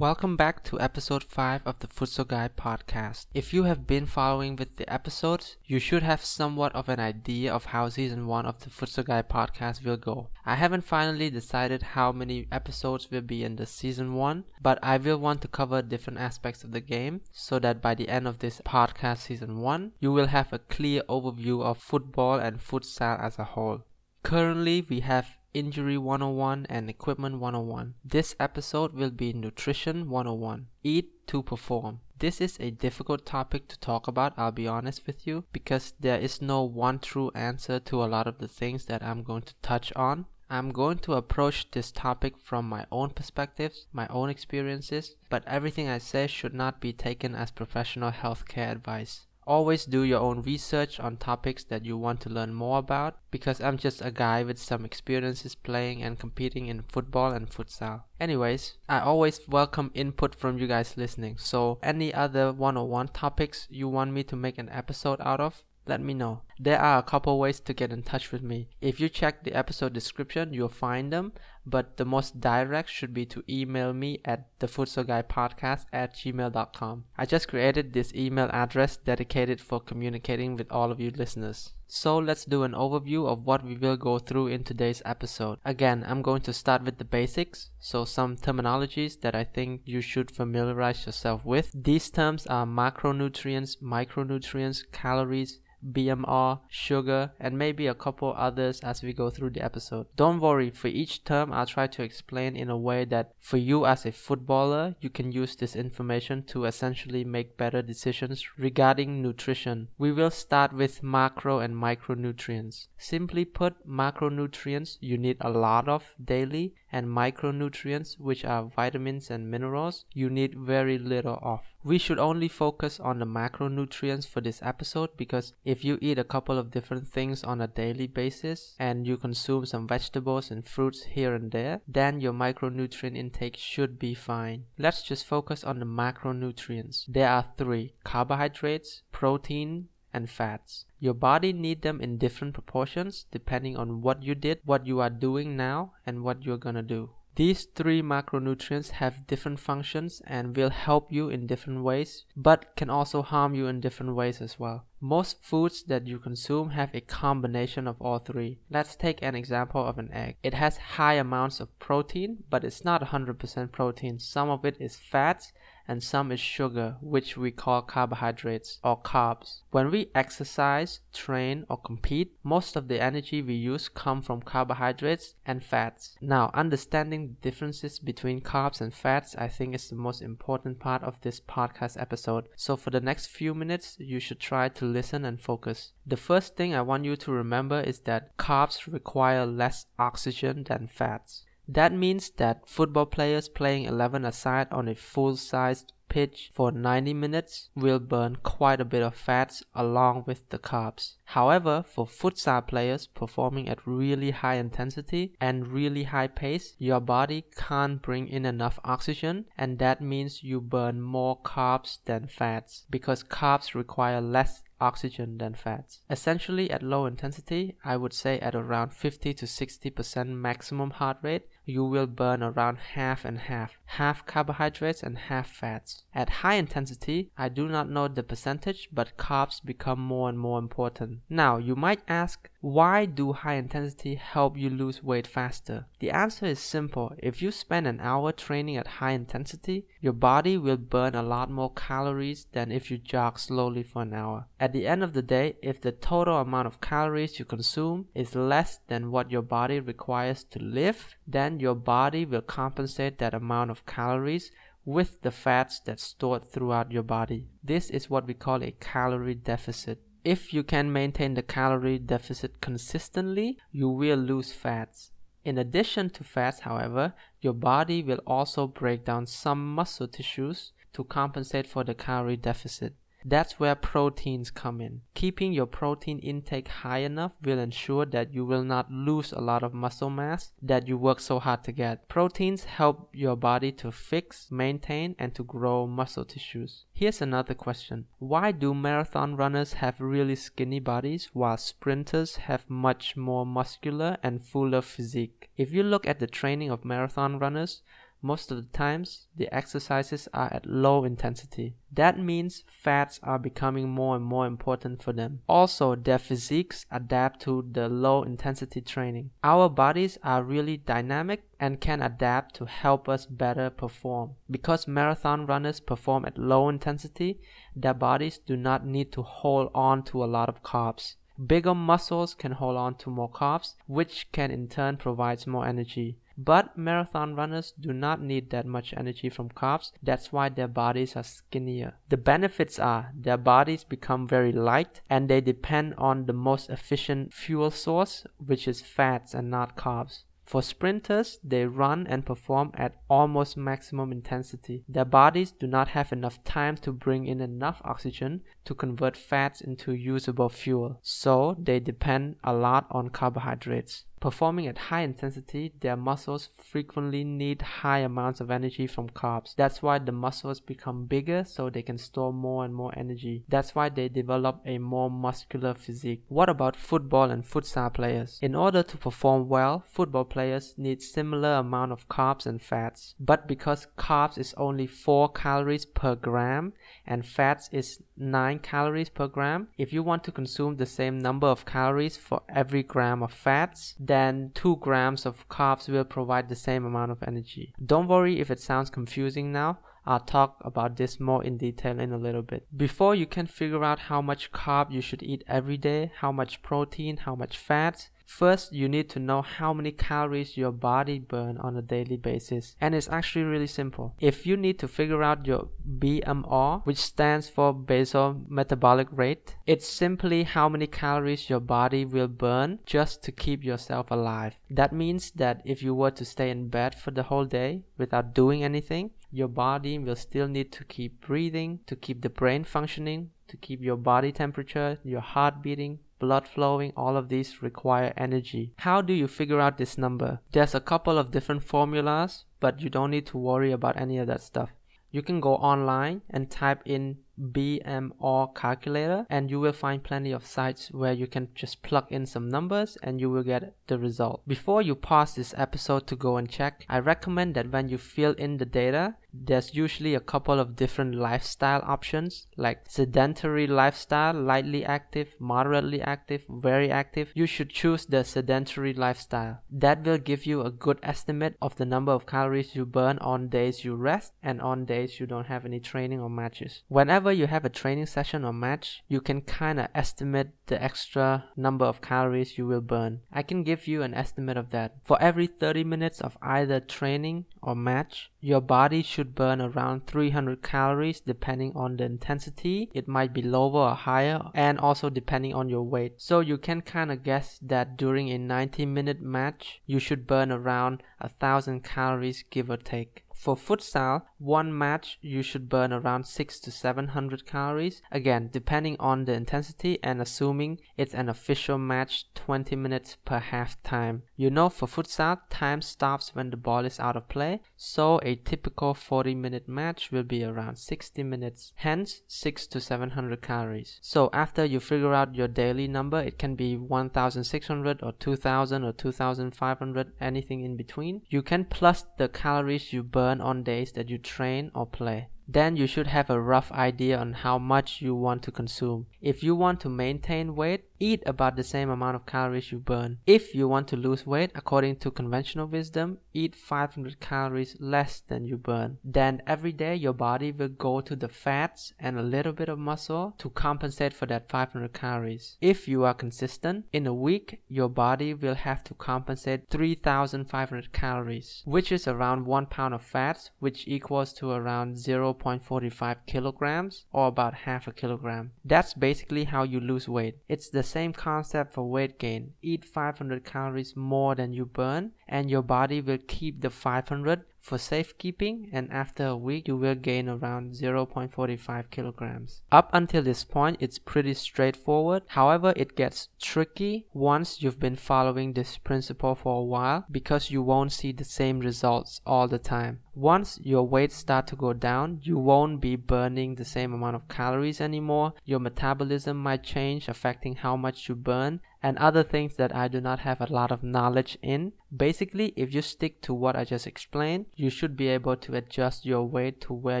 Welcome 0.02 0.36
back 0.36 0.64
to 0.64 0.80
episode 0.80 1.22
5 1.22 1.62
of 1.64 1.78
the 1.78 1.86
Futsal 1.86 2.26
Guy 2.26 2.48
podcast. 2.48 3.26
If 3.34 3.54
you 3.54 3.62
have 3.62 3.86
been 3.86 4.04
following 4.04 4.56
with 4.56 4.74
the 4.74 4.92
episodes, 4.92 5.58
you 5.64 5.78
should 5.78 6.02
have 6.02 6.24
somewhat 6.24 6.74
of 6.74 6.88
an 6.88 6.98
idea 6.98 7.54
of 7.54 7.66
how 7.66 7.88
season 7.88 8.26
1 8.26 8.44
of 8.44 8.58
the 8.58 8.68
Futsal 8.68 9.04
Guy 9.04 9.22
podcast 9.22 9.84
will 9.84 9.96
go. 9.96 10.30
I 10.44 10.56
haven't 10.56 10.82
finally 10.82 11.30
decided 11.30 11.82
how 11.94 12.10
many 12.10 12.48
episodes 12.50 13.12
will 13.12 13.20
be 13.20 13.44
in 13.44 13.54
the 13.54 13.64
season 13.64 14.14
1, 14.14 14.42
but 14.60 14.80
I 14.82 14.96
will 14.96 15.18
want 15.18 15.40
to 15.42 15.46
cover 15.46 15.80
different 15.82 16.18
aspects 16.18 16.64
of 16.64 16.72
the 16.72 16.80
game 16.80 17.20
so 17.30 17.60
that 17.60 17.80
by 17.80 17.94
the 17.94 18.08
end 18.08 18.26
of 18.26 18.40
this 18.40 18.60
podcast 18.62 19.18
season 19.18 19.60
1, 19.60 19.92
you 20.00 20.10
will 20.10 20.26
have 20.26 20.52
a 20.52 20.58
clear 20.58 21.02
overview 21.08 21.62
of 21.62 21.78
football 21.78 22.40
and 22.40 22.58
futsal 22.58 23.22
as 23.22 23.38
a 23.38 23.44
whole. 23.44 23.84
Currently, 24.24 24.84
we 24.88 24.98
have 24.98 25.36
Injury 25.54 25.98
101 25.98 26.64
and 26.70 26.88
Equipment 26.88 27.38
101. 27.38 27.92
This 28.02 28.34
episode 28.40 28.94
will 28.94 29.10
be 29.10 29.34
Nutrition 29.34 30.08
101. 30.08 30.68
Eat 30.82 31.26
to 31.26 31.42
perform. 31.42 32.00
This 32.18 32.40
is 32.40 32.56
a 32.58 32.70
difficult 32.70 33.26
topic 33.26 33.68
to 33.68 33.78
talk 33.78 34.08
about, 34.08 34.32
I'll 34.38 34.50
be 34.50 34.66
honest 34.66 35.06
with 35.06 35.26
you, 35.26 35.44
because 35.52 35.92
there 36.00 36.18
is 36.18 36.40
no 36.40 36.62
one 36.62 37.00
true 37.00 37.30
answer 37.34 37.78
to 37.80 38.02
a 38.02 38.06
lot 38.08 38.26
of 38.26 38.38
the 38.38 38.48
things 38.48 38.86
that 38.86 39.02
I'm 39.02 39.22
going 39.22 39.42
to 39.42 39.54
touch 39.60 39.92
on. 39.94 40.24
I'm 40.48 40.70
going 40.70 40.96
to 41.00 41.14
approach 41.14 41.70
this 41.70 41.92
topic 41.92 42.38
from 42.38 42.66
my 42.66 42.86
own 42.90 43.10
perspectives, 43.10 43.88
my 43.92 44.06
own 44.08 44.30
experiences, 44.30 45.16
but 45.28 45.44
everything 45.46 45.86
I 45.86 45.98
say 45.98 46.28
should 46.28 46.54
not 46.54 46.80
be 46.80 46.94
taken 46.94 47.34
as 47.34 47.50
professional 47.50 48.10
healthcare 48.10 48.72
advice. 48.72 49.26
Always 49.44 49.86
do 49.86 50.02
your 50.02 50.20
own 50.20 50.42
research 50.42 51.00
on 51.00 51.16
topics 51.16 51.64
that 51.64 51.84
you 51.84 51.96
want 51.96 52.20
to 52.20 52.28
learn 52.28 52.54
more 52.54 52.78
about 52.78 53.16
because 53.32 53.60
I'm 53.60 53.76
just 53.76 54.00
a 54.00 54.12
guy 54.12 54.44
with 54.44 54.58
some 54.58 54.84
experiences 54.84 55.56
playing 55.56 56.02
and 56.02 56.18
competing 56.18 56.68
in 56.68 56.82
football 56.82 57.32
and 57.32 57.50
futsal. 57.50 58.02
Anyways, 58.20 58.74
I 58.88 59.00
always 59.00 59.40
welcome 59.48 59.90
input 59.94 60.36
from 60.36 60.58
you 60.58 60.68
guys 60.68 60.96
listening. 60.96 61.38
So, 61.38 61.78
any 61.82 62.14
other 62.14 62.52
101 62.52 63.08
topics 63.08 63.66
you 63.68 63.88
want 63.88 64.12
me 64.12 64.22
to 64.24 64.36
make 64.36 64.58
an 64.58 64.68
episode 64.68 65.20
out 65.20 65.40
of, 65.40 65.64
let 65.86 66.00
me 66.00 66.14
know. 66.14 66.42
There 66.64 66.78
are 66.78 66.98
a 66.98 67.02
couple 67.02 67.40
ways 67.40 67.58
to 67.58 67.74
get 67.74 67.90
in 67.90 68.04
touch 68.04 68.30
with 68.30 68.40
me. 68.40 68.68
If 68.80 69.00
you 69.00 69.08
check 69.08 69.42
the 69.42 69.52
episode 69.52 69.92
description, 69.92 70.54
you'll 70.54 70.68
find 70.68 71.12
them, 71.12 71.32
but 71.66 71.96
the 71.96 72.04
most 72.04 72.40
direct 72.40 72.88
should 72.88 73.12
be 73.12 73.26
to 73.26 73.42
email 73.50 73.92
me 73.92 74.20
at 74.24 74.56
thefutsalguypodcast 74.60 75.86
at 75.92 76.14
gmail.com. 76.14 77.04
I 77.18 77.26
just 77.26 77.48
created 77.48 77.92
this 77.92 78.14
email 78.14 78.48
address 78.52 78.96
dedicated 78.96 79.60
for 79.60 79.80
communicating 79.80 80.54
with 80.54 80.70
all 80.70 80.92
of 80.92 81.00
you 81.00 81.10
listeners. 81.10 81.72
So 81.88 82.16
let's 82.18 82.44
do 82.44 82.62
an 82.62 82.74
overview 82.74 83.26
of 83.26 83.44
what 83.44 83.64
we 83.64 83.76
will 83.76 83.96
go 83.96 84.20
through 84.20 84.46
in 84.46 84.62
today's 84.62 85.02
episode. 85.04 85.58
Again, 85.64 86.04
I'm 86.06 86.22
going 86.22 86.42
to 86.42 86.52
start 86.52 86.84
with 86.84 86.98
the 86.98 87.04
basics, 87.04 87.70
so 87.80 88.04
some 88.04 88.36
terminologies 88.36 89.20
that 89.22 89.34
I 89.34 89.42
think 89.42 89.80
you 89.84 90.00
should 90.00 90.30
familiarize 90.30 91.06
yourself 91.06 91.44
with. 91.44 91.72
These 91.74 92.10
terms 92.10 92.46
are 92.46 92.64
macronutrients, 92.64 93.82
micronutrients, 93.82 94.84
calories, 94.92 95.58
BMR, 95.90 96.51
sugar, 96.68 97.32
and 97.38 97.58
maybe 97.58 97.86
a 97.86 97.94
couple 97.94 98.34
others 98.36 98.80
as 98.80 99.02
we 99.02 99.12
go 99.12 99.30
through 99.30 99.50
the 99.50 99.64
episode. 99.64 100.06
Don't 100.16 100.40
worry, 100.40 100.70
for 100.70 100.88
each 100.88 101.24
term 101.24 101.52
I'll 101.52 101.66
try 101.66 101.86
to 101.86 102.02
explain 102.02 102.56
in 102.56 102.70
a 102.70 102.76
way 102.76 103.04
that 103.06 103.32
for 103.40 103.56
you 103.56 103.86
as 103.86 104.04
a 104.06 104.12
footballer, 104.12 104.94
you 105.00 105.10
can 105.10 105.32
use 105.32 105.56
this 105.56 105.76
information 105.76 106.42
to 106.44 106.64
essentially 106.64 107.24
make 107.24 107.56
better 107.56 107.82
decisions 107.82 108.44
regarding 108.58 109.22
nutrition. 109.22 109.88
We 109.98 110.12
will 110.12 110.30
start 110.30 110.72
with 110.72 111.02
macro 111.02 111.58
and 111.60 111.74
micronutrients. 111.74 112.88
Simply 112.98 113.44
put, 113.44 113.86
macronutrients 113.86 114.98
you 115.00 115.18
need 115.18 115.36
a 115.40 115.50
lot 115.50 115.88
of 115.88 116.04
daily, 116.22 116.74
and 116.92 117.06
micronutrients, 117.06 118.20
which 118.20 118.44
are 118.44 118.64
vitamins 118.64 119.30
and 119.30 119.50
minerals, 119.50 120.04
you 120.12 120.28
need 120.28 120.54
very 120.54 120.98
little 120.98 121.38
of. 121.42 121.60
We 121.84 121.98
should 121.98 122.20
only 122.20 122.46
focus 122.46 123.00
on 123.00 123.18
the 123.18 123.24
macronutrients 123.24 124.28
for 124.28 124.40
this 124.40 124.62
episode 124.62 125.16
because 125.16 125.52
if 125.64 125.84
you 125.84 125.98
eat 126.00 126.18
a 126.18 126.24
couple 126.24 126.56
of 126.56 126.70
different 126.70 127.08
things 127.08 127.42
on 127.42 127.60
a 127.60 127.66
daily 127.66 128.06
basis 128.06 128.76
and 128.78 129.04
you 129.04 129.16
consume 129.16 129.66
some 129.66 129.88
vegetables 129.88 130.52
and 130.52 130.64
fruits 130.64 131.02
here 131.02 131.34
and 131.34 131.50
there, 131.50 131.80
then 131.88 132.20
your 132.20 132.34
micronutrient 132.34 133.16
intake 133.16 133.56
should 133.56 133.98
be 133.98 134.14
fine. 134.14 134.66
Let's 134.78 135.02
just 135.02 135.26
focus 135.26 135.64
on 135.64 135.80
the 135.80 135.86
macronutrients. 135.86 137.04
There 137.08 137.28
are 137.28 137.46
three 137.58 137.94
carbohydrates, 138.04 139.02
protein, 139.10 139.88
and 140.12 140.28
fats. 140.28 140.84
Your 140.98 141.14
body 141.14 141.52
need 141.52 141.82
them 141.82 142.00
in 142.00 142.18
different 142.18 142.54
proportions 142.54 143.26
depending 143.30 143.76
on 143.76 144.02
what 144.02 144.22
you 144.22 144.34
did, 144.34 144.60
what 144.64 144.86
you 144.86 145.00
are 145.00 145.10
doing 145.10 145.56
now, 145.56 145.94
and 146.06 146.22
what 146.22 146.44
you're 146.44 146.58
gonna 146.58 146.82
do. 146.82 147.10
These 147.34 147.64
three 147.64 148.02
macronutrients 148.02 148.90
have 148.90 149.26
different 149.26 149.58
functions 149.58 150.20
and 150.26 150.54
will 150.54 150.68
help 150.68 151.10
you 151.10 151.30
in 151.30 151.46
different 151.46 151.82
ways, 151.82 152.26
but 152.36 152.76
can 152.76 152.90
also 152.90 153.22
harm 153.22 153.54
you 153.54 153.68
in 153.68 153.80
different 153.80 154.14
ways 154.14 154.42
as 154.42 154.60
well. 154.60 154.84
Most 155.00 155.42
foods 155.42 155.82
that 155.84 156.06
you 156.06 156.18
consume 156.18 156.68
have 156.70 156.94
a 156.94 157.00
combination 157.00 157.88
of 157.88 157.96
all 158.02 158.18
three. 158.18 158.58
Let's 158.68 158.96
take 158.96 159.22
an 159.22 159.34
example 159.34 159.82
of 159.82 159.96
an 159.98 160.12
egg. 160.12 160.36
It 160.42 160.52
has 160.52 160.76
high 160.76 161.14
amounts 161.14 161.58
of 161.58 161.78
protein, 161.78 162.44
but 162.50 162.64
it's 162.64 162.84
not 162.84 163.00
100% 163.00 163.72
protein. 163.72 164.18
Some 164.18 164.50
of 164.50 164.66
it 164.66 164.76
is 164.78 164.96
fats 164.96 165.54
and 165.88 166.02
some 166.02 166.30
is 166.30 166.40
sugar, 166.40 166.96
which 167.00 167.36
we 167.36 167.50
call 167.50 167.82
carbohydrates 167.82 168.78
or 168.84 169.00
carbs. 169.00 169.62
When 169.70 169.90
we 169.90 170.10
exercise, 170.14 171.00
train, 171.12 171.66
or 171.68 171.76
compete, 171.76 172.36
most 172.42 172.76
of 172.76 172.88
the 172.88 173.00
energy 173.02 173.42
we 173.42 173.54
use 173.54 173.88
come 173.88 174.22
from 174.22 174.42
carbohydrates 174.42 175.34
and 175.44 175.64
fats. 175.64 176.16
Now, 176.20 176.50
understanding 176.54 177.28
the 177.28 177.50
differences 177.50 177.98
between 177.98 178.40
carbs 178.40 178.80
and 178.80 178.94
fats, 178.94 179.34
I 179.36 179.48
think 179.48 179.74
is 179.74 179.88
the 179.88 179.96
most 179.96 180.22
important 180.22 180.78
part 180.78 181.02
of 181.02 181.20
this 181.20 181.40
podcast 181.40 182.00
episode. 182.00 182.48
So 182.56 182.76
for 182.76 182.90
the 182.90 183.00
next 183.00 183.26
few 183.26 183.54
minutes, 183.54 183.96
you 183.98 184.20
should 184.20 184.40
try 184.40 184.68
to 184.68 184.84
listen 184.84 185.24
and 185.24 185.40
focus. 185.40 185.92
The 186.06 186.16
first 186.16 186.56
thing 186.56 186.74
I 186.74 186.82
want 186.82 187.04
you 187.04 187.16
to 187.16 187.32
remember 187.32 187.80
is 187.80 188.00
that 188.00 188.36
carbs 188.36 188.92
require 188.92 189.46
less 189.46 189.86
oxygen 189.98 190.64
than 190.64 190.86
fats. 190.86 191.44
That 191.72 191.94
means 191.94 192.28
that 192.36 192.68
football 192.68 193.06
players 193.06 193.48
playing 193.48 193.84
11 193.84 194.26
aside 194.26 194.68
on 194.70 194.88
a 194.88 194.94
full 194.94 195.36
sized 195.36 195.94
pitch 196.10 196.50
for 196.52 196.70
90 196.70 197.14
minutes 197.14 197.70
will 197.74 197.98
burn 197.98 198.36
quite 198.42 198.78
a 198.78 198.84
bit 198.84 199.02
of 199.02 199.14
fats 199.14 199.62
along 199.74 200.24
with 200.26 200.46
the 200.50 200.58
carbs. 200.58 201.14
However, 201.24 201.82
for 201.88 202.04
futsal 202.04 202.66
players 202.66 203.06
performing 203.06 203.70
at 203.70 203.86
really 203.86 204.32
high 204.32 204.56
intensity 204.56 205.34
and 205.40 205.68
really 205.68 206.02
high 206.02 206.26
pace, 206.26 206.74
your 206.76 207.00
body 207.00 207.46
can't 207.56 208.02
bring 208.02 208.28
in 208.28 208.44
enough 208.44 208.78
oxygen 208.84 209.46
and 209.56 209.78
that 209.78 210.02
means 210.02 210.42
you 210.42 210.60
burn 210.60 211.00
more 211.00 211.40
carbs 211.40 212.00
than 212.04 212.26
fats 212.26 212.84
because 212.90 213.24
carbs 213.24 213.74
require 213.74 214.20
less 214.20 214.62
oxygen 214.82 215.38
than 215.38 215.54
fats. 215.54 216.00
Essentially, 216.10 216.70
at 216.70 216.82
low 216.82 217.06
intensity, 217.06 217.76
I 217.84 217.96
would 217.96 218.12
say 218.12 218.38
at 218.40 218.54
around 218.54 218.92
50 218.92 219.32
to 219.32 219.46
60% 219.46 220.28
maximum 220.28 220.90
heart 220.90 221.18
rate, 221.22 221.46
you 221.64 221.84
will 221.84 222.06
burn 222.06 222.42
around 222.42 222.78
half 222.78 223.24
and 223.24 223.38
half, 223.38 223.78
half 223.84 224.26
carbohydrates 224.26 225.02
and 225.02 225.16
half 225.16 225.48
fats. 225.48 226.02
At 226.14 226.28
high 226.28 226.54
intensity, 226.54 227.30
I 227.38 227.48
do 227.48 227.68
not 227.68 227.88
know 227.88 228.08
the 228.08 228.22
percentage, 228.22 228.88
but 228.92 229.16
carbs 229.16 229.64
become 229.64 230.00
more 230.00 230.28
and 230.28 230.38
more 230.38 230.58
important. 230.58 231.20
Now, 231.28 231.58
you 231.58 231.76
might 231.76 232.02
ask, 232.08 232.50
why 232.60 233.06
do 233.06 233.32
high 233.32 233.54
intensity 233.54 234.14
help 234.14 234.56
you 234.56 234.70
lose 234.70 235.02
weight 235.02 235.26
faster? 235.26 235.86
The 235.98 236.10
answer 236.10 236.46
is 236.46 236.60
simple. 236.60 237.12
If 237.18 237.42
you 237.42 237.50
spend 237.50 237.86
an 237.86 238.00
hour 238.00 238.32
training 238.32 238.76
at 238.76 238.86
high 238.86 239.12
intensity, 239.12 239.86
your 240.00 240.12
body 240.12 240.56
will 240.56 240.76
burn 240.76 241.14
a 241.14 241.22
lot 241.22 241.50
more 241.50 241.72
calories 241.72 242.46
than 242.52 242.70
if 242.70 242.90
you 242.90 242.98
jog 242.98 243.38
slowly 243.38 243.82
for 243.82 244.02
an 244.02 244.14
hour. 244.14 244.46
At 244.60 244.72
the 244.72 244.86
end 244.86 245.02
of 245.02 245.12
the 245.12 245.22
day, 245.22 245.56
if 245.62 245.80
the 245.80 245.92
total 245.92 246.38
amount 246.38 246.66
of 246.66 246.80
calories 246.80 247.38
you 247.38 247.44
consume 247.44 248.06
is 248.14 248.34
less 248.34 248.78
than 248.88 249.10
what 249.10 249.30
your 249.30 249.42
body 249.42 249.80
requires 249.80 250.44
to 250.44 250.58
live, 250.60 251.16
then 251.26 251.51
your 251.60 251.74
body 251.74 252.24
will 252.24 252.40
compensate 252.40 253.18
that 253.18 253.34
amount 253.34 253.70
of 253.70 253.84
calories 253.86 254.50
with 254.84 255.22
the 255.22 255.30
fats 255.30 255.80
that's 255.80 256.02
stored 256.02 256.44
throughout 256.44 256.90
your 256.90 257.02
body. 257.02 257.48
This 257.62 257.90
is 257.90 258.10
what 258.10 258.26
we 258.26 258.34
call 258.34 258.62
a 258.62 258.72
calorie 258.72 259.34
deficit. 259.34 260.00
If 260.24 260.54
you 260.54 260.62
can 260.62 260.92
maintain 260.92 261.34
the 261.34 261.42
calorie 261.42 261.98
deficit 261.98 262.60
consistently, 262.60 263.58
you 263.70 263.88
will 263.88 264.18
lose 264.18 264.52
fats. 264.52 265.10
In 265.44 265.58
addition 265.58 266.10
to 266.10 266.24
fats, 266.24 266.60
however, 266.60 267.14
your 267.40 267.54
body 267.54 268.02
will 268.02 268.20
also 268.26 268.66
break 268.66 269.04
down 269.04 269.26
some 269.26 269.74
muscle 269.74 270.06
tissues 270.06 270.72
to 270.92 271.04
compensate 271.04 271.66
for 271.66 271.82
the 271.82 271.94
calorie 271.94 272.36
deficit. 272.36 272.94
That's 273.24 273.60
where 273.60 273.74
proteins 273.74 274.50
come 274.50 274.80
in. 274.80 275.02
Keeping 275.14 275.52
your 275.52 275.66
protein 275.66 276.18
intake 276.18 276.68
high 276.68 276.98
enough 276.98 277.32
will 277.42 277.58
ensure 277.58 278.04
that 278.06 278.34
you 278.34 278.44
will 278.44 278.64
not 278.64 278.90
lose 278.90 279.32
a 279.32 279.40
lot 279.40 279.62
of 279.62 279.72
muscle 279.72 280.10
mass 280.10 280.52
that 280.60 280.88
you 280.88 280.98
work 280.98 281.20
so 281.20 281.38
hard 281.38 281.62
to 281.64 281.72
get. 281.72 282.08
Proteins 282.08 282.64
help 282.64 283.08
your 283.12 283.36
body 283.36 283.70
to 283.72 283.92
fix, 283.92 284.50
maintain, 284.50 285.14
and 285.18 285.34
to 285.34 285.44
grow 285.44 285.86
muscle 285.86 286.24
tissues. 286.24 286.84
Here's 286.92 287.22
another 287.22 287.54
question. 287.54 288.06
Why 288.18 288.52
do 288.52 288.74
marathon 288.74 289.36
runners 289.36 289.74
have 289.74 290.00
really 290.00 290.36
skinny 290.36 290.80
bodies 290.80 291.30
while 291.32 291.56
sprinters 291.56 292.36
have 292.36 292.68
much 292.68 293.16
more 293.16 293.46
muscular 293.46 294.16
and 294.22 294.44
fuller 294.44 294.82
physique? 294.82 295.50
If 295.56 295.72
you 295.72 295.82
look 295.82 296.06
at 296.06 296.18
the 296.18 296.26
training 296.26 296.70
of 296.70 296.84
marathon 296.84 297.38
runners, 297.38 297.82
most 298.22 298.50
of 298.50 298.56
the 298.56 298.78
times 298.78 299.26
the 299.36 299.52
exercises 299.52 300.28
are 300.32 300.52
at 300.52 300.64
low 300.64 301.04
intensity. 301.04 301.74
That 301.92 302.18
means 302.18 302.64
fats 302.68 303.18
are 303.22 303.38
becoming 303.38 303.88
more 303.88 304.16
and 304.16 304.24
more 304.24 304.46
important 304.46 305.02
for 305.02 305.12
them. 305.12 305.40
Also, 305.48 305.96
their 305.96 306.18
physiques 306.18 306.86
adapt 306.90 307.40
to 307.42 307.66
the 307.70 307.88
low 307.88 308.22
intensity 308.22 308.80
training. 308.80 309.30
Our 309.42 309.68
bodies 309.68 310.18
are 310.22 310.42
really 310.42 310.76
dynamic 310.76 311.42
and 311.58 311.80
can 311.80 312.00
adapt 312.00 312.54
to 312.56 312.66
help 312.66 313.08
us 313.08 313.26
better 313.26 313.68
perform. 313.68 314.36
Because 314.50 314.86
marathon 314.86 315.44
runners 315.46 315.80
perform 315.80 316.24
at 316.24 316.38
low 316.38 316.68
intensity, 316.68 317.40
their 317.74 317.94
bodies 317.94 318.38
do 318.38 318.56
not 318.56 318.86
need 318.86 319.12
to 319.12 319.22
hold 319.22 319.70
on 319.74 320.04
to 320.04 320.22
a 320.22 320.26
lot 320.26 320.48
of 320.48 320.62
carbs. 320.62 321.16
Bigger 321.46 321.74
muscles 321.74 322.34
can 322.34 322.52
hold 322.52 322.76
on 322.76 322.94
to 322.96 323.10
more 323.10 323.30
carbs, 323.30 323.74
which 323.86 324.30
can 324.32 324.50
in 324.50 324.68
turn 324.68 324.96
provide 324.96 325.46
more 325.46 325.66
energy. 325.66 326.18
But 326.38 326.78
marathon 326.78 327.34
runners 327.34 327.72
do 327.72 327.92
not 327.92 328.22
need 328.22 328.50
that 328.50 328.66
much 328.66 328.94
energy 328.96 329.28
from 329.28 329.50
carbs, 329.50 329.92
that's 330.02 330.32
why 330.32 330.48
their 330.48 330.68
bodies 330.68 331.14
are 331.16 331.22
skinnier. 331.22 331.94
The 332.08 332.16
benefits 332.16 332.78
are 332.78 333.12
their 333.14 333.36
bodies 333.36 333.84
become 333.84 334.26
very 334.26 334.52
light 334.52 335.00
and 335.10 335.28
they 335.28 335.40
depend 335.40 335.94
on 335.98 336.26
the 336.26 336.32
most 336.32 336.70
efficient 336.70 337.34
fuel 337.34 337.70
source, 337.70 338.26
which 338.38 338.66
is 338.66 338.80
fats 338.80 339.34
and 339.34 339.50
not 339.50 339.76
carbs. 339.76 340.24
For 340.44 340.60
sprinters, 340.60 341.38
they 341.44 341.66
run 341.66 342.06
and 342.06 342.26
perform 342.26 342.72
at 342.74 342.96
almost 343.08 343.56
maximum 343.56 344.10
intensity. 344.12 344.84
Their 344.88 345.04
bodies 345.04 345.52
do 345.52 345.66
not 345.66 345.88
have 345.88 346.12
enough 346.12 346.42
time 346.44 346.76
to 346.78 346.92
bring 346.92 347.26
in 347.26 347.40
enough 347.40 347.80
oxygen 347.84 348.42
to 348.64 348.74
convert 348.74 349.16
fats 349.16 349.60
into 349.60 349.92
usable 349.92 350.48
fuel, 350.48 350.98
so 351.00 351.56
they 351.58 351.80
depend 351.80 352.36
a 352.42 352.52
lot 352.52 352.86
on 352.90 353.10
carbohydrates. 353.10 354.04
Performing 354.22 354.68
at 354.68 354.78
high 354.78 355.00
intensity, 355.00 355.72
their 355.80 355.96
muscles 355.96 356.50
frequently 356.56 357.24
need 357.24 357.60
high 357.60 357.98
amounts 357.98 358.40
of 358.40 358.52
energy 358.52 358.86
from 358.86 359.08
carbs. 359.08 359.56
That's 359.56 359.82
why 359.82 359.98
the 359.98 360.12
muscles 360.12 360.60
become 360.60 361.06
bigger 361.06 361.42
so 361.42 361.68
they 361.68 361.82
can 361.82 361.98
store 361.98 362.32
more 362.32 362.64
and 362.64 362.72
more 362.72 362.96
energy. 362.96 363.44
That's 363.48 363.74
why 363.74 363.88
they 363.88 364.08
develop 364.08 364.60
a 364.64 364.78
more 364.78 365.10
muscular 365.10 365.74
physique. 365.74 366.22
What 366.28 366.48
about 366.48 366.76
football 366.76 367.32
and 367.32 367.42
futsal 367.42 367.92
players? 367.92 368.38
In 368.40 368.54
order 368.54 368.84
to 368.84 368.96
perform 368.96 369.48
well, 369.48 369.82
football 369.88 370.24
players 370.24 370.74
need 370.76 371.02
similar 371.02 371.54
amount 371.54 371.90
of 371.90 372.08
carbs 372.08 372.46
and 372.46 372.62
fats. 372.62 373.16
But 373.18 373.48
because 373.48 373.88
carbs 373.98 374.38
is 374.38 374.54
only 374.56 374.86
4 374.86 375.32
calories 375.32 375.84
per 375.84 376.14
gram 376.14 376.74
and 377.04 377.26
fats 377.26 377.68
is 377.72 378.00
9 378.16 378.58
calories 378.58 379.08
per 379.08 379.26
gram, 379.26 379.68
if 379.78 379.92
you 379.92 380.02
want 380.02 380.24
to 380.24 380.32
consume 380.32 380.76
the 380.76 380.86
same 380.86 381.18
number 381.18 381.46
of 381.46 381.64
calories 381.64 382.16
for 382.16 382.42
every 382.48 382.82
gram 382.82 383.22
of 383.22 383.32
fats, 383.32 383.94
then 383.98 384.50
2 384.54 384.76
grams 384.76 385.24
of 385.26 385.48
carbs 385.48 385.88
will 385.88 386.04
provide 386.04 386.48
the 386.48 386.56
same 386.56 386.84
amount 386.84 387.10
of 387.10 387.22
energy. 387.22 387.74
Don't 387.84 388.08
worry 388.08 388.40
if 388.40 388.50
it 388.50 388.60
sounds 388.60 388.90
confusing 388.90 389.52
now. 389.52 389.78
I'll 390.04 390.20
talk 390.20 390.56
about 390.64 390.96
this 390.96 391.20
more 391.20 391.44
in 391.44 391.58
detail 391.58 392.00
in 392.00 392.12
a 392.12 392.18
little 392.18 392.42
bit. 392.42 392.66
Before 392.76 393.14
you 393.14 393.26
can 393.26 393.46
figure 393.46 393.84
out 393.84 394.00
how 394.00 394.20
much 394.20 394.50
carb 394.50 394.90
you 394.90 395.00
should 395.00 395.22
eat 395.22 395.44
every 395.46 395.76
day, 395.76 396.10
how 396.16 396.32
much 396.32 396.60
protein, 396.62 397.18
how 397.18 397.36
much 397.36 397.56
fats, 397.56 398.10
First, 398.26 398.72
you 398.72 398.88
need 398.88 399.08
to 399.10 399.18
know 399.18 399.42
how 399.42 399.72
many 399.72 399.92
calories 399.92 400.56
your 400.56 400.72
body 400.72 401.18
burn 401.18 401.58
on 401.58 401.76
a 401.76 401.82
daily 401.82 402.16
basis. 402.16 402.76
And 402.80 402.94
it's 402.94 403.08
actually 403.08 403.44
really 403.44 403.66
simple. 403.66 404.14
If 404.20 404.46
you 404.46 404.56
need 404.56 404.78
to 404.80 404.88
figure 404.88 405.22
out 405.22 405.46
your 405.46 405.68
BMR, 405.98 406.84
which 406.84 406.98
stands 406.98 407.48
for 407.48 407.72
basal 407.72 408.40
metabolic 408.48 409.08
rate, 409.10 409.56
it's 409.66 409.86
simply 409.86 410.44
how 410.44 410.68
many 410.68 410.86
calories 410.86 411.50
your 411.50 411.60
body 411.60 412.04
will 412.04 412.28
burn 412.28 412.78
just 412.86 413.22
to 413.24 413.32
keep 413.32 413.64
yourself 413.64 414.10
alive. 414.10 414.54
That 414.70 414.92
means 414.92 415.30
that 415.32 415.62
if 415.64 415.82
you 415.82 415.94
were 415.94 416.10
to 416.12 416.24
stay 416.24 416.50
in 416.50 416.68
bed 416.68 416.94
for 416.94 417.10
the 417.10 417.24
whole 417.24 417.44
day 417.44 417.82
without 417.98 418.34
doing 418.34 418.64
anything, 418.64 419.10
your 419.30 419.48
body 419.48 419.98
will 419.98 420.16
still 420.16 420.46
need 420.46 420.70
to 420.72 420.84
keep 420.84 421.26
breathing, 421.26 421.80
to 421.86 421.96
keep 421.96 422.20
the 422.20 422.28
brain 422.28 422.64
functioning, 422.64 423.30
to 423.48 423.56
keep 423.56 423.82
your 423.82 423.96
body 423.96 424.30
temperature, 424.30 424.98
your 425.04 425.20
heart 425.20 425.62
beating, 425.62 425.98
blood 426.22 426.46
flowing, 426.46 426.92
all 426.96 427.16
of 427.16 427.28
these 427.28 427.62
require 427.62 428.14
energy. 428.16 428.72
How 428.78 429.02
do 429.02 429.12
you 429.12 429.26
figure 429.26 429.60
out 429.60 429.76
this 429.76 429.98
number? 429.98 430.38
There's 430.52 430.74
a 430.74 430.80
couple 430.80 431.18
of 431.18 431.32
different 431.32 431.64
formulas, 431.64 432.44
but 432.60 432.80
you 432.80 432.88
don't 432.88 433.10
need 433.10 433.26
to 433.26 433.38
worry 433.38 433.72
about 433.72 434.00
any 434.00 434.18
of 434.18 434.28
that 434.28 434.40
stuff. 434.40 434.70
You 435.10 435.20
can 435.20 435.40
go 435.40 435.56
online 435.56 436.22
and 436.30 436.48
type 436.48 436.80
in 436.84 437.18
BMR 437.40 438.54
calculator 438.54 439.26
and 439.30 439.50
you 439.50 439.60
will 439.60 439.72
find 439.72 440.02
plenty 440.02 440.32
of 440.32 440.46
sites 440.46 440.90
where 440.90 441.12
you 441.12 441.26
can 441.26 441.48
just 441.54 441.82
plug 441.82 442.06
in 442.10 442.26
some 442.26 442.48
numbers 442.48 442.98
and 443.02 443.20
you 443.20 443.30
will 443.30 443.42
get 443.42 443.74
the 443.86 443.98
result. 443.98 444.42
Before 444.46 444.82
you 444.82 444.94
pause 444.94 445.34
this 445.34 445.54
episode 445.56 446.06
to 446.08 446.16
go 446.16 446.36
and 446.36 446.48
check, 446.48 446.84
I 446.88 446.98
recommend 446.98 447.54
that 447.54 447.70
when 447.70 447.88
you 447.88 447.98
fill 447.98 448.32
in 448.32 448.58
the 448.58 448.66
data, 448.66 449.16
there's 449.34 449.74
usually 449.74 450.14
a 450.14 450.20
couple 450.20 450.60
of 450.60 450.76
different 450.76 451.14
lifestyle 451.14 451.80
options 451.84 452.46
like 452.56 452.84
sedentary 452.88 453.66
lifestyle, 453.66 454.34
lightly 454.34 454.84
active, 454.84 455.34
moderately 455.38 456.02
active, 456.02 456.44
very 456.50 456.90
active. 456.90 457.32
You 457.34 457.46
should 457.46 457.70
choose 457.70 458.04
the 458.04 458.24
sedentary 458.24 458.92
lifestyle. 458.92 459.60
That 459.70 460.04
will 460.04 460.18
give 460.18 460.44
you 460.44 460.60
a 460.60 460.70
good 460.70 460.98
estimate 461.02 461.56
of 461.62 461.76
the 461.76 461.86
number 461.86 462.12
of 462.12 462.26
calories 462.26 462.74
you 462.74 462.84
burn 462.84 463.18
on 463.18 463.48
days 463.48 463.84
you 463.84 463.94
rest 463.94 464.34
and 464.42 464.60
on 464.60 464.84
days 464.84 465.18
you 465.18 465.26
don't 465.26 465.46
have 465.46 465.64
any 465.64 465.80
training 465.80 466.20
or 466.20 466.28
matches. 466.28 466.82
Whenever 466.88 467.31
whenever 467.32 467.40
you 467.40 467.46
have 467.46 467.64
a 467.64 467.70
training 467.70 468.04
session 468.04 468.44
or 468.44 468.52
match, 468.52 469.02
you 469.08 469.18
can 469.18 469.40
kind 469.40 469.80
of 469.80 469.88
estimate 469.94 470.48
the 470.66 470.82
extra 470.84 471.42
number 471.56 471.86
of 471.86 472.02
calories 472.02 472.58
you 472.58 472.66
will 472.66 472.82
burn. 472.82 473.20
I 473.32 473.42
can 473.42 473.62
give 473.62 473.88
you 473.88 474.02
an 474.02 474.12
estimate 474.12 474.58
of 474.58 474.68
that. 474.68 474.96
For 475.02 475.16
every 475.18 475.46
30 475.46 475.82
minutes 475.84 476.20
of 476.20 476.36
either 476.42 476.78
training 476.78 477.46
or 477.62 477.74
match, 477.74 478.30
your 478.42 478.60
body 478.60 479.02
should 479.02 479.34
burn 479.34 479.62
around 479.62 480.06
300 480.06 480.62
calories 480.62 481.20
depending 481.20 481.72
on 481.74 481.96
the 481.96 482.04
intensity. 482.04 482.90
It 482.92 483.08
might 483.08 483.32
be 483.32 483.40
lower 483.40 483.92
or 483.92 483.94
higher 483.94 484.42
and 484.54 484.78
also 484.78 485.08
depending 485.08 485.54
on 485.54 485.70
your 485.70 485.84
weight. 485.84 486.20
So 486.20 486.40
you 486.40 486.58
can 486.58 486.82
kind 486.82 487.10
of 487.10 487.22
guess 487.22 487.58
that 487.62 487.96
during 487.96 488.28
a 488.28 488.36
90 488.36 488.84
minute 488.84 489.22
match, 489.22 489.80
you 489.86 489.98
should 489.98 490.26
burn 490.26 490.52
around 490.52 491.02
a 491.18 491.30
thousand 491.30 491.82
calories 491.82 492.44
give 492.50 492.68
or 492.68 492.76
take. 492.76 493.24
For 493.42 493.56
futsal, 493.56 494.22
one 494.38 494.78
match 494.78 495.18
you 495.20 495.42
should 495.42 495.68
burn 495.68 495.92
around 495.92 496.26
6 496.26 496.60
to 496.60 496.70
700 496.70 497.44
calories, 497.44 498.00
again 498.12 498.50
depending 498.52 498.96
on 499.00 499.24
the 499.24 499.32
intensity 499.32 499.98
and 500.00 500.22
assuming 500.22 500.78
it's 500.96 501.12
an 501.12 501.28
official 501.28 501.76
match 501.76 502.32
20 502.36 502.76
minutes 502.76 503.16
per 503.24 503.40
half 503.40 503.82
time. 503.82 504.22
You 504.36 504.50
know 504.50 504.68
for 504.68 504.86
futsal, 504.86 505.40
time 505.50 505.82
stops 505.82 506.36
when 506.36 506.50
the 506.50 506.56
ball 506.56 506.84
is 506.84 507.00
out 507.00 507.16
of 507.16 507.28
play, 507.28 507.62
so 507.76 508.20
a 508.22 508.36
typical 508.36 508.94
40 508.94 509.34
minute 509.34 509.66
match 509.66 510.12
will 510.12 510.22
be 510.22 510.44
around 510.44 510.78
60 510.78 511.24
minutes, 511.24 511.72
hence 511.74 512.22
6 512.28 512.68
to 512.68 512.80
700 512.80 513.42
calories. 513.42 513.98
So 514.00 514.30
after 514.32 514.64
you 514.64 514.78
figure 514.78 515.14
out 515.14 515.34
your 515.34 515.48
daily 515.48 515.88
number, 515.88 516.20
it 516.20 516.38
can 516.38 516.54
be 516.54 516.76
1600 516.76 518.04
or 518.04 518.12
2000 518.12 518.84
or 518.84 518.92
2500, 518.92 520.12
anything 520.20 520.62
in 520.62 520.76
between. 520.76 521.22
You 521.28 521.42
can 521.42 521.64
plus 521.64 522.04
the 522.18 522.28
calories 522.28 522.92
you 522.92 523.02
burn 523.02 523.31
on 523.40 523.62
days 523.62 523.92
that 523.92 524.10
you 524.10 524.18
train 524.18 524.70
or 524.74 524.86
play 524.86 525.28
then 525.48 525.76
you 525.76 525.86
should 525.86 526.06
have 526.06 526.30
a 526.30 526.40
rough 526.40 526.70
idea 526.72 527.18
on 527.18 527.32
how 527.32 527.58
much 527.58 528.00
you 528.00 528.14
want 528.14 528.42
to 528.42 528.50
consume. 528.50 529.06
If 529.20 529.42
you 529.42 529.54
want 529.54 529.80
to 529.80 529.88
maintain 529.88 530.56
weight, 530.56 530.84
eat 530.98 531.22
about 531.26 531.56
the 531.56 531.64
same 531.64 531.90
amount 531.90 532.16
of 532.16 532.26
calories 532.26 532.70
you 532.70 532.78
burn. 532.78 533.18
If 533.26 533.54
you 533.54 533.66
want 533.66 533.88
to 533.88 533.96
lose 533.96 534.24
weight, 534.24 534.52
according 534.54 534.96
to 534.96 535.10
conventional 535.10 535.66
wisdom, 535.66 536.18
eat 536.32 536.54
500 536.54 537.18
calories 537.20 537.76
less 537.80 538.20
than 538.20 538.44
you 538.44 538.56
burn. 538.56 538.98
Then 539.04 539.42
every 539.46 539.72
day 539.72 539.96
your 539.96 540.12
body 540.12 540.52
will 540.52 540.68
go 540.68 541.00
to 541.00 541.16
the 541.16 541.28
fats 541.28 541.92
and 541.98 542.18
a 542.18 542.22
little 542.22 542.52
bit 542.52 542.68
of 542.68 542.78
muscle 542.78 543.34
to 543.38 543.50
compensate 543.50 544.14
for 544.14 544.26
that 544.26 544.48
500 544.48 544.92
calories. 544.92 545.56
If 545.60 545.88
you 545.88 546.04
are 546.04 546.14
consistent, 546.14 546.86
in 546.92 547.06
a 547.06 547.14
week 547.14 547.62
your 547.68 547.88
body 547.88 548.32
will 548.34 548.54
have 548.54 548.84
to 548.84 548.94
compensate 548.94 549.68
3500 549.70 550.92
calories, 550.92 551.62
which 551.64 551.90
is 551.90 552.06
around 552.06 552.46
1 552.46 552.66
pound 552.66 552.94
of 552.94 553.02
fats, 553.02 553.50
which 553.58 553.88
equals 553.88 554.32
to 554.34 554.50
around 554.50 554.98
0 554.98 555.31
0.45 555.34 556.16
kilograms 556.26 557.04
or 557.12 557.26
about 557.26 557.54
half 557.54 557.86
a 557.86 557.92
kilogram. 557.92 558.52
That's 558.64 558.94
basically 558.94 559.44
how 559.44 559.62
you 559.62 559.80
lose 559.80 560.08
weight. 560.08 560.38
It's 560.48 560.68
the 560.68 560.82
same 560.82 561.12
concept 561.12 561.72
for 561.72 561.88
weight 561.88 562.18
gain. 562.18 562.54
Eat 562.62 562.84
500 562.84 563.44
calories 563.44 563.96
more 563.96 564.34
than 564.34 564.52
you 564.52 564.66
burn 564.66 565.12
and 565.28 565.50
your 565.50 565.62
body 565.62 566.00
will 566.00 566.18
keep 566.26 566.60
the 566.60 566.70
500 566.70 567.44
for 567.62 567.78
safekeeping 567.78 568.68
and 568.72 568.92
after 568.92 569.24
a 569.24 569.36
week 569.36 569.68
you 569.68 569.76
will 569.76 569.94
gain 569.94 570.28
around 570.28 570.72
0.45 570.72 571.90
kilograms. 571.90 572.60
Up 572.72 572.90
until 572.92 573.22
this 573.22 573.44
point 573.44 573.76
it's 573.80 574.00
pretty 574.00 574.34
straightforward. 574.34 575.22
However, 575.28 575.72
it 575.76 575.96
gets 575.96 576.28
tricky 576.40 577.06
once 577.14 577.62
you've 577.62 577.78
been 577.78 577.96
following 577.96 578.52
this 578.52 578.76
principle 578.78 579.36
for 579.36 579.60
a 579.60 579.64
while 579.64 580.04
because 580.10 580.50
you 580.50 580.60
won't 580.60 580.92
see 580.92 581.12
the 581.12 581.24
same 581.24 581.60
results 581.60 582.20
all 582.26 582.48
the 582.48 582.58
time. 582.58 583.00
Once 583.14 583.60
your 583.62 583.86
weight 583.86 584.10
start 584.10 584.46
to 584.48 584.56
go 584.56 584.72
down, 584.72 585.20
you 585.22 585.38
won't 585.38 585.80
be 585.80 585.94
burning 585.94 586.54
the 586.54 586.64
same 586.64 586.92
amount 586.92 587.14
of 587.14 587.28
calories 587.28 587.80
anymore. 587.80 588.32
Your 588.44 588.58
metabolism 588.58 589.36
might 589.36 589.62
change 589.62 590.08
affecting 590.08 590.56
how 590.56 590.76
much 590.76 591.08
you 591.08 591.14
burn 591.14 591.60
and 591.82 591.98
other 591.98 592.22
things 592.22 592.56
that 592.56 592.74
I 592.74 592.88
do 592.88 593.00
not 593.00 593.18
have 593.20 593.40
a 593.40 593.52
lot 593.52 593.72
of 593.72 593.82
knowledge 593.82 594.38
in. 594.40 594.72
Basically, 594.96 595.52
if 595.56 595.74
you 595.74 595.82
stick 595.82 596.20
to 596.22 596.32
what 596.32 596.54
I 596.54 596.64
just 596.64 596.86
explained, 596.86 597.46
you 597.56 597.70
should 597.70 597.96
be 597.96 598.08
able 598.08 598.36
to 598.36 598.54
adjust 598.54 599.04
your 599.04 599.24
weight 599.24 599.60
to 599.62 599.72
where 599.72 600.00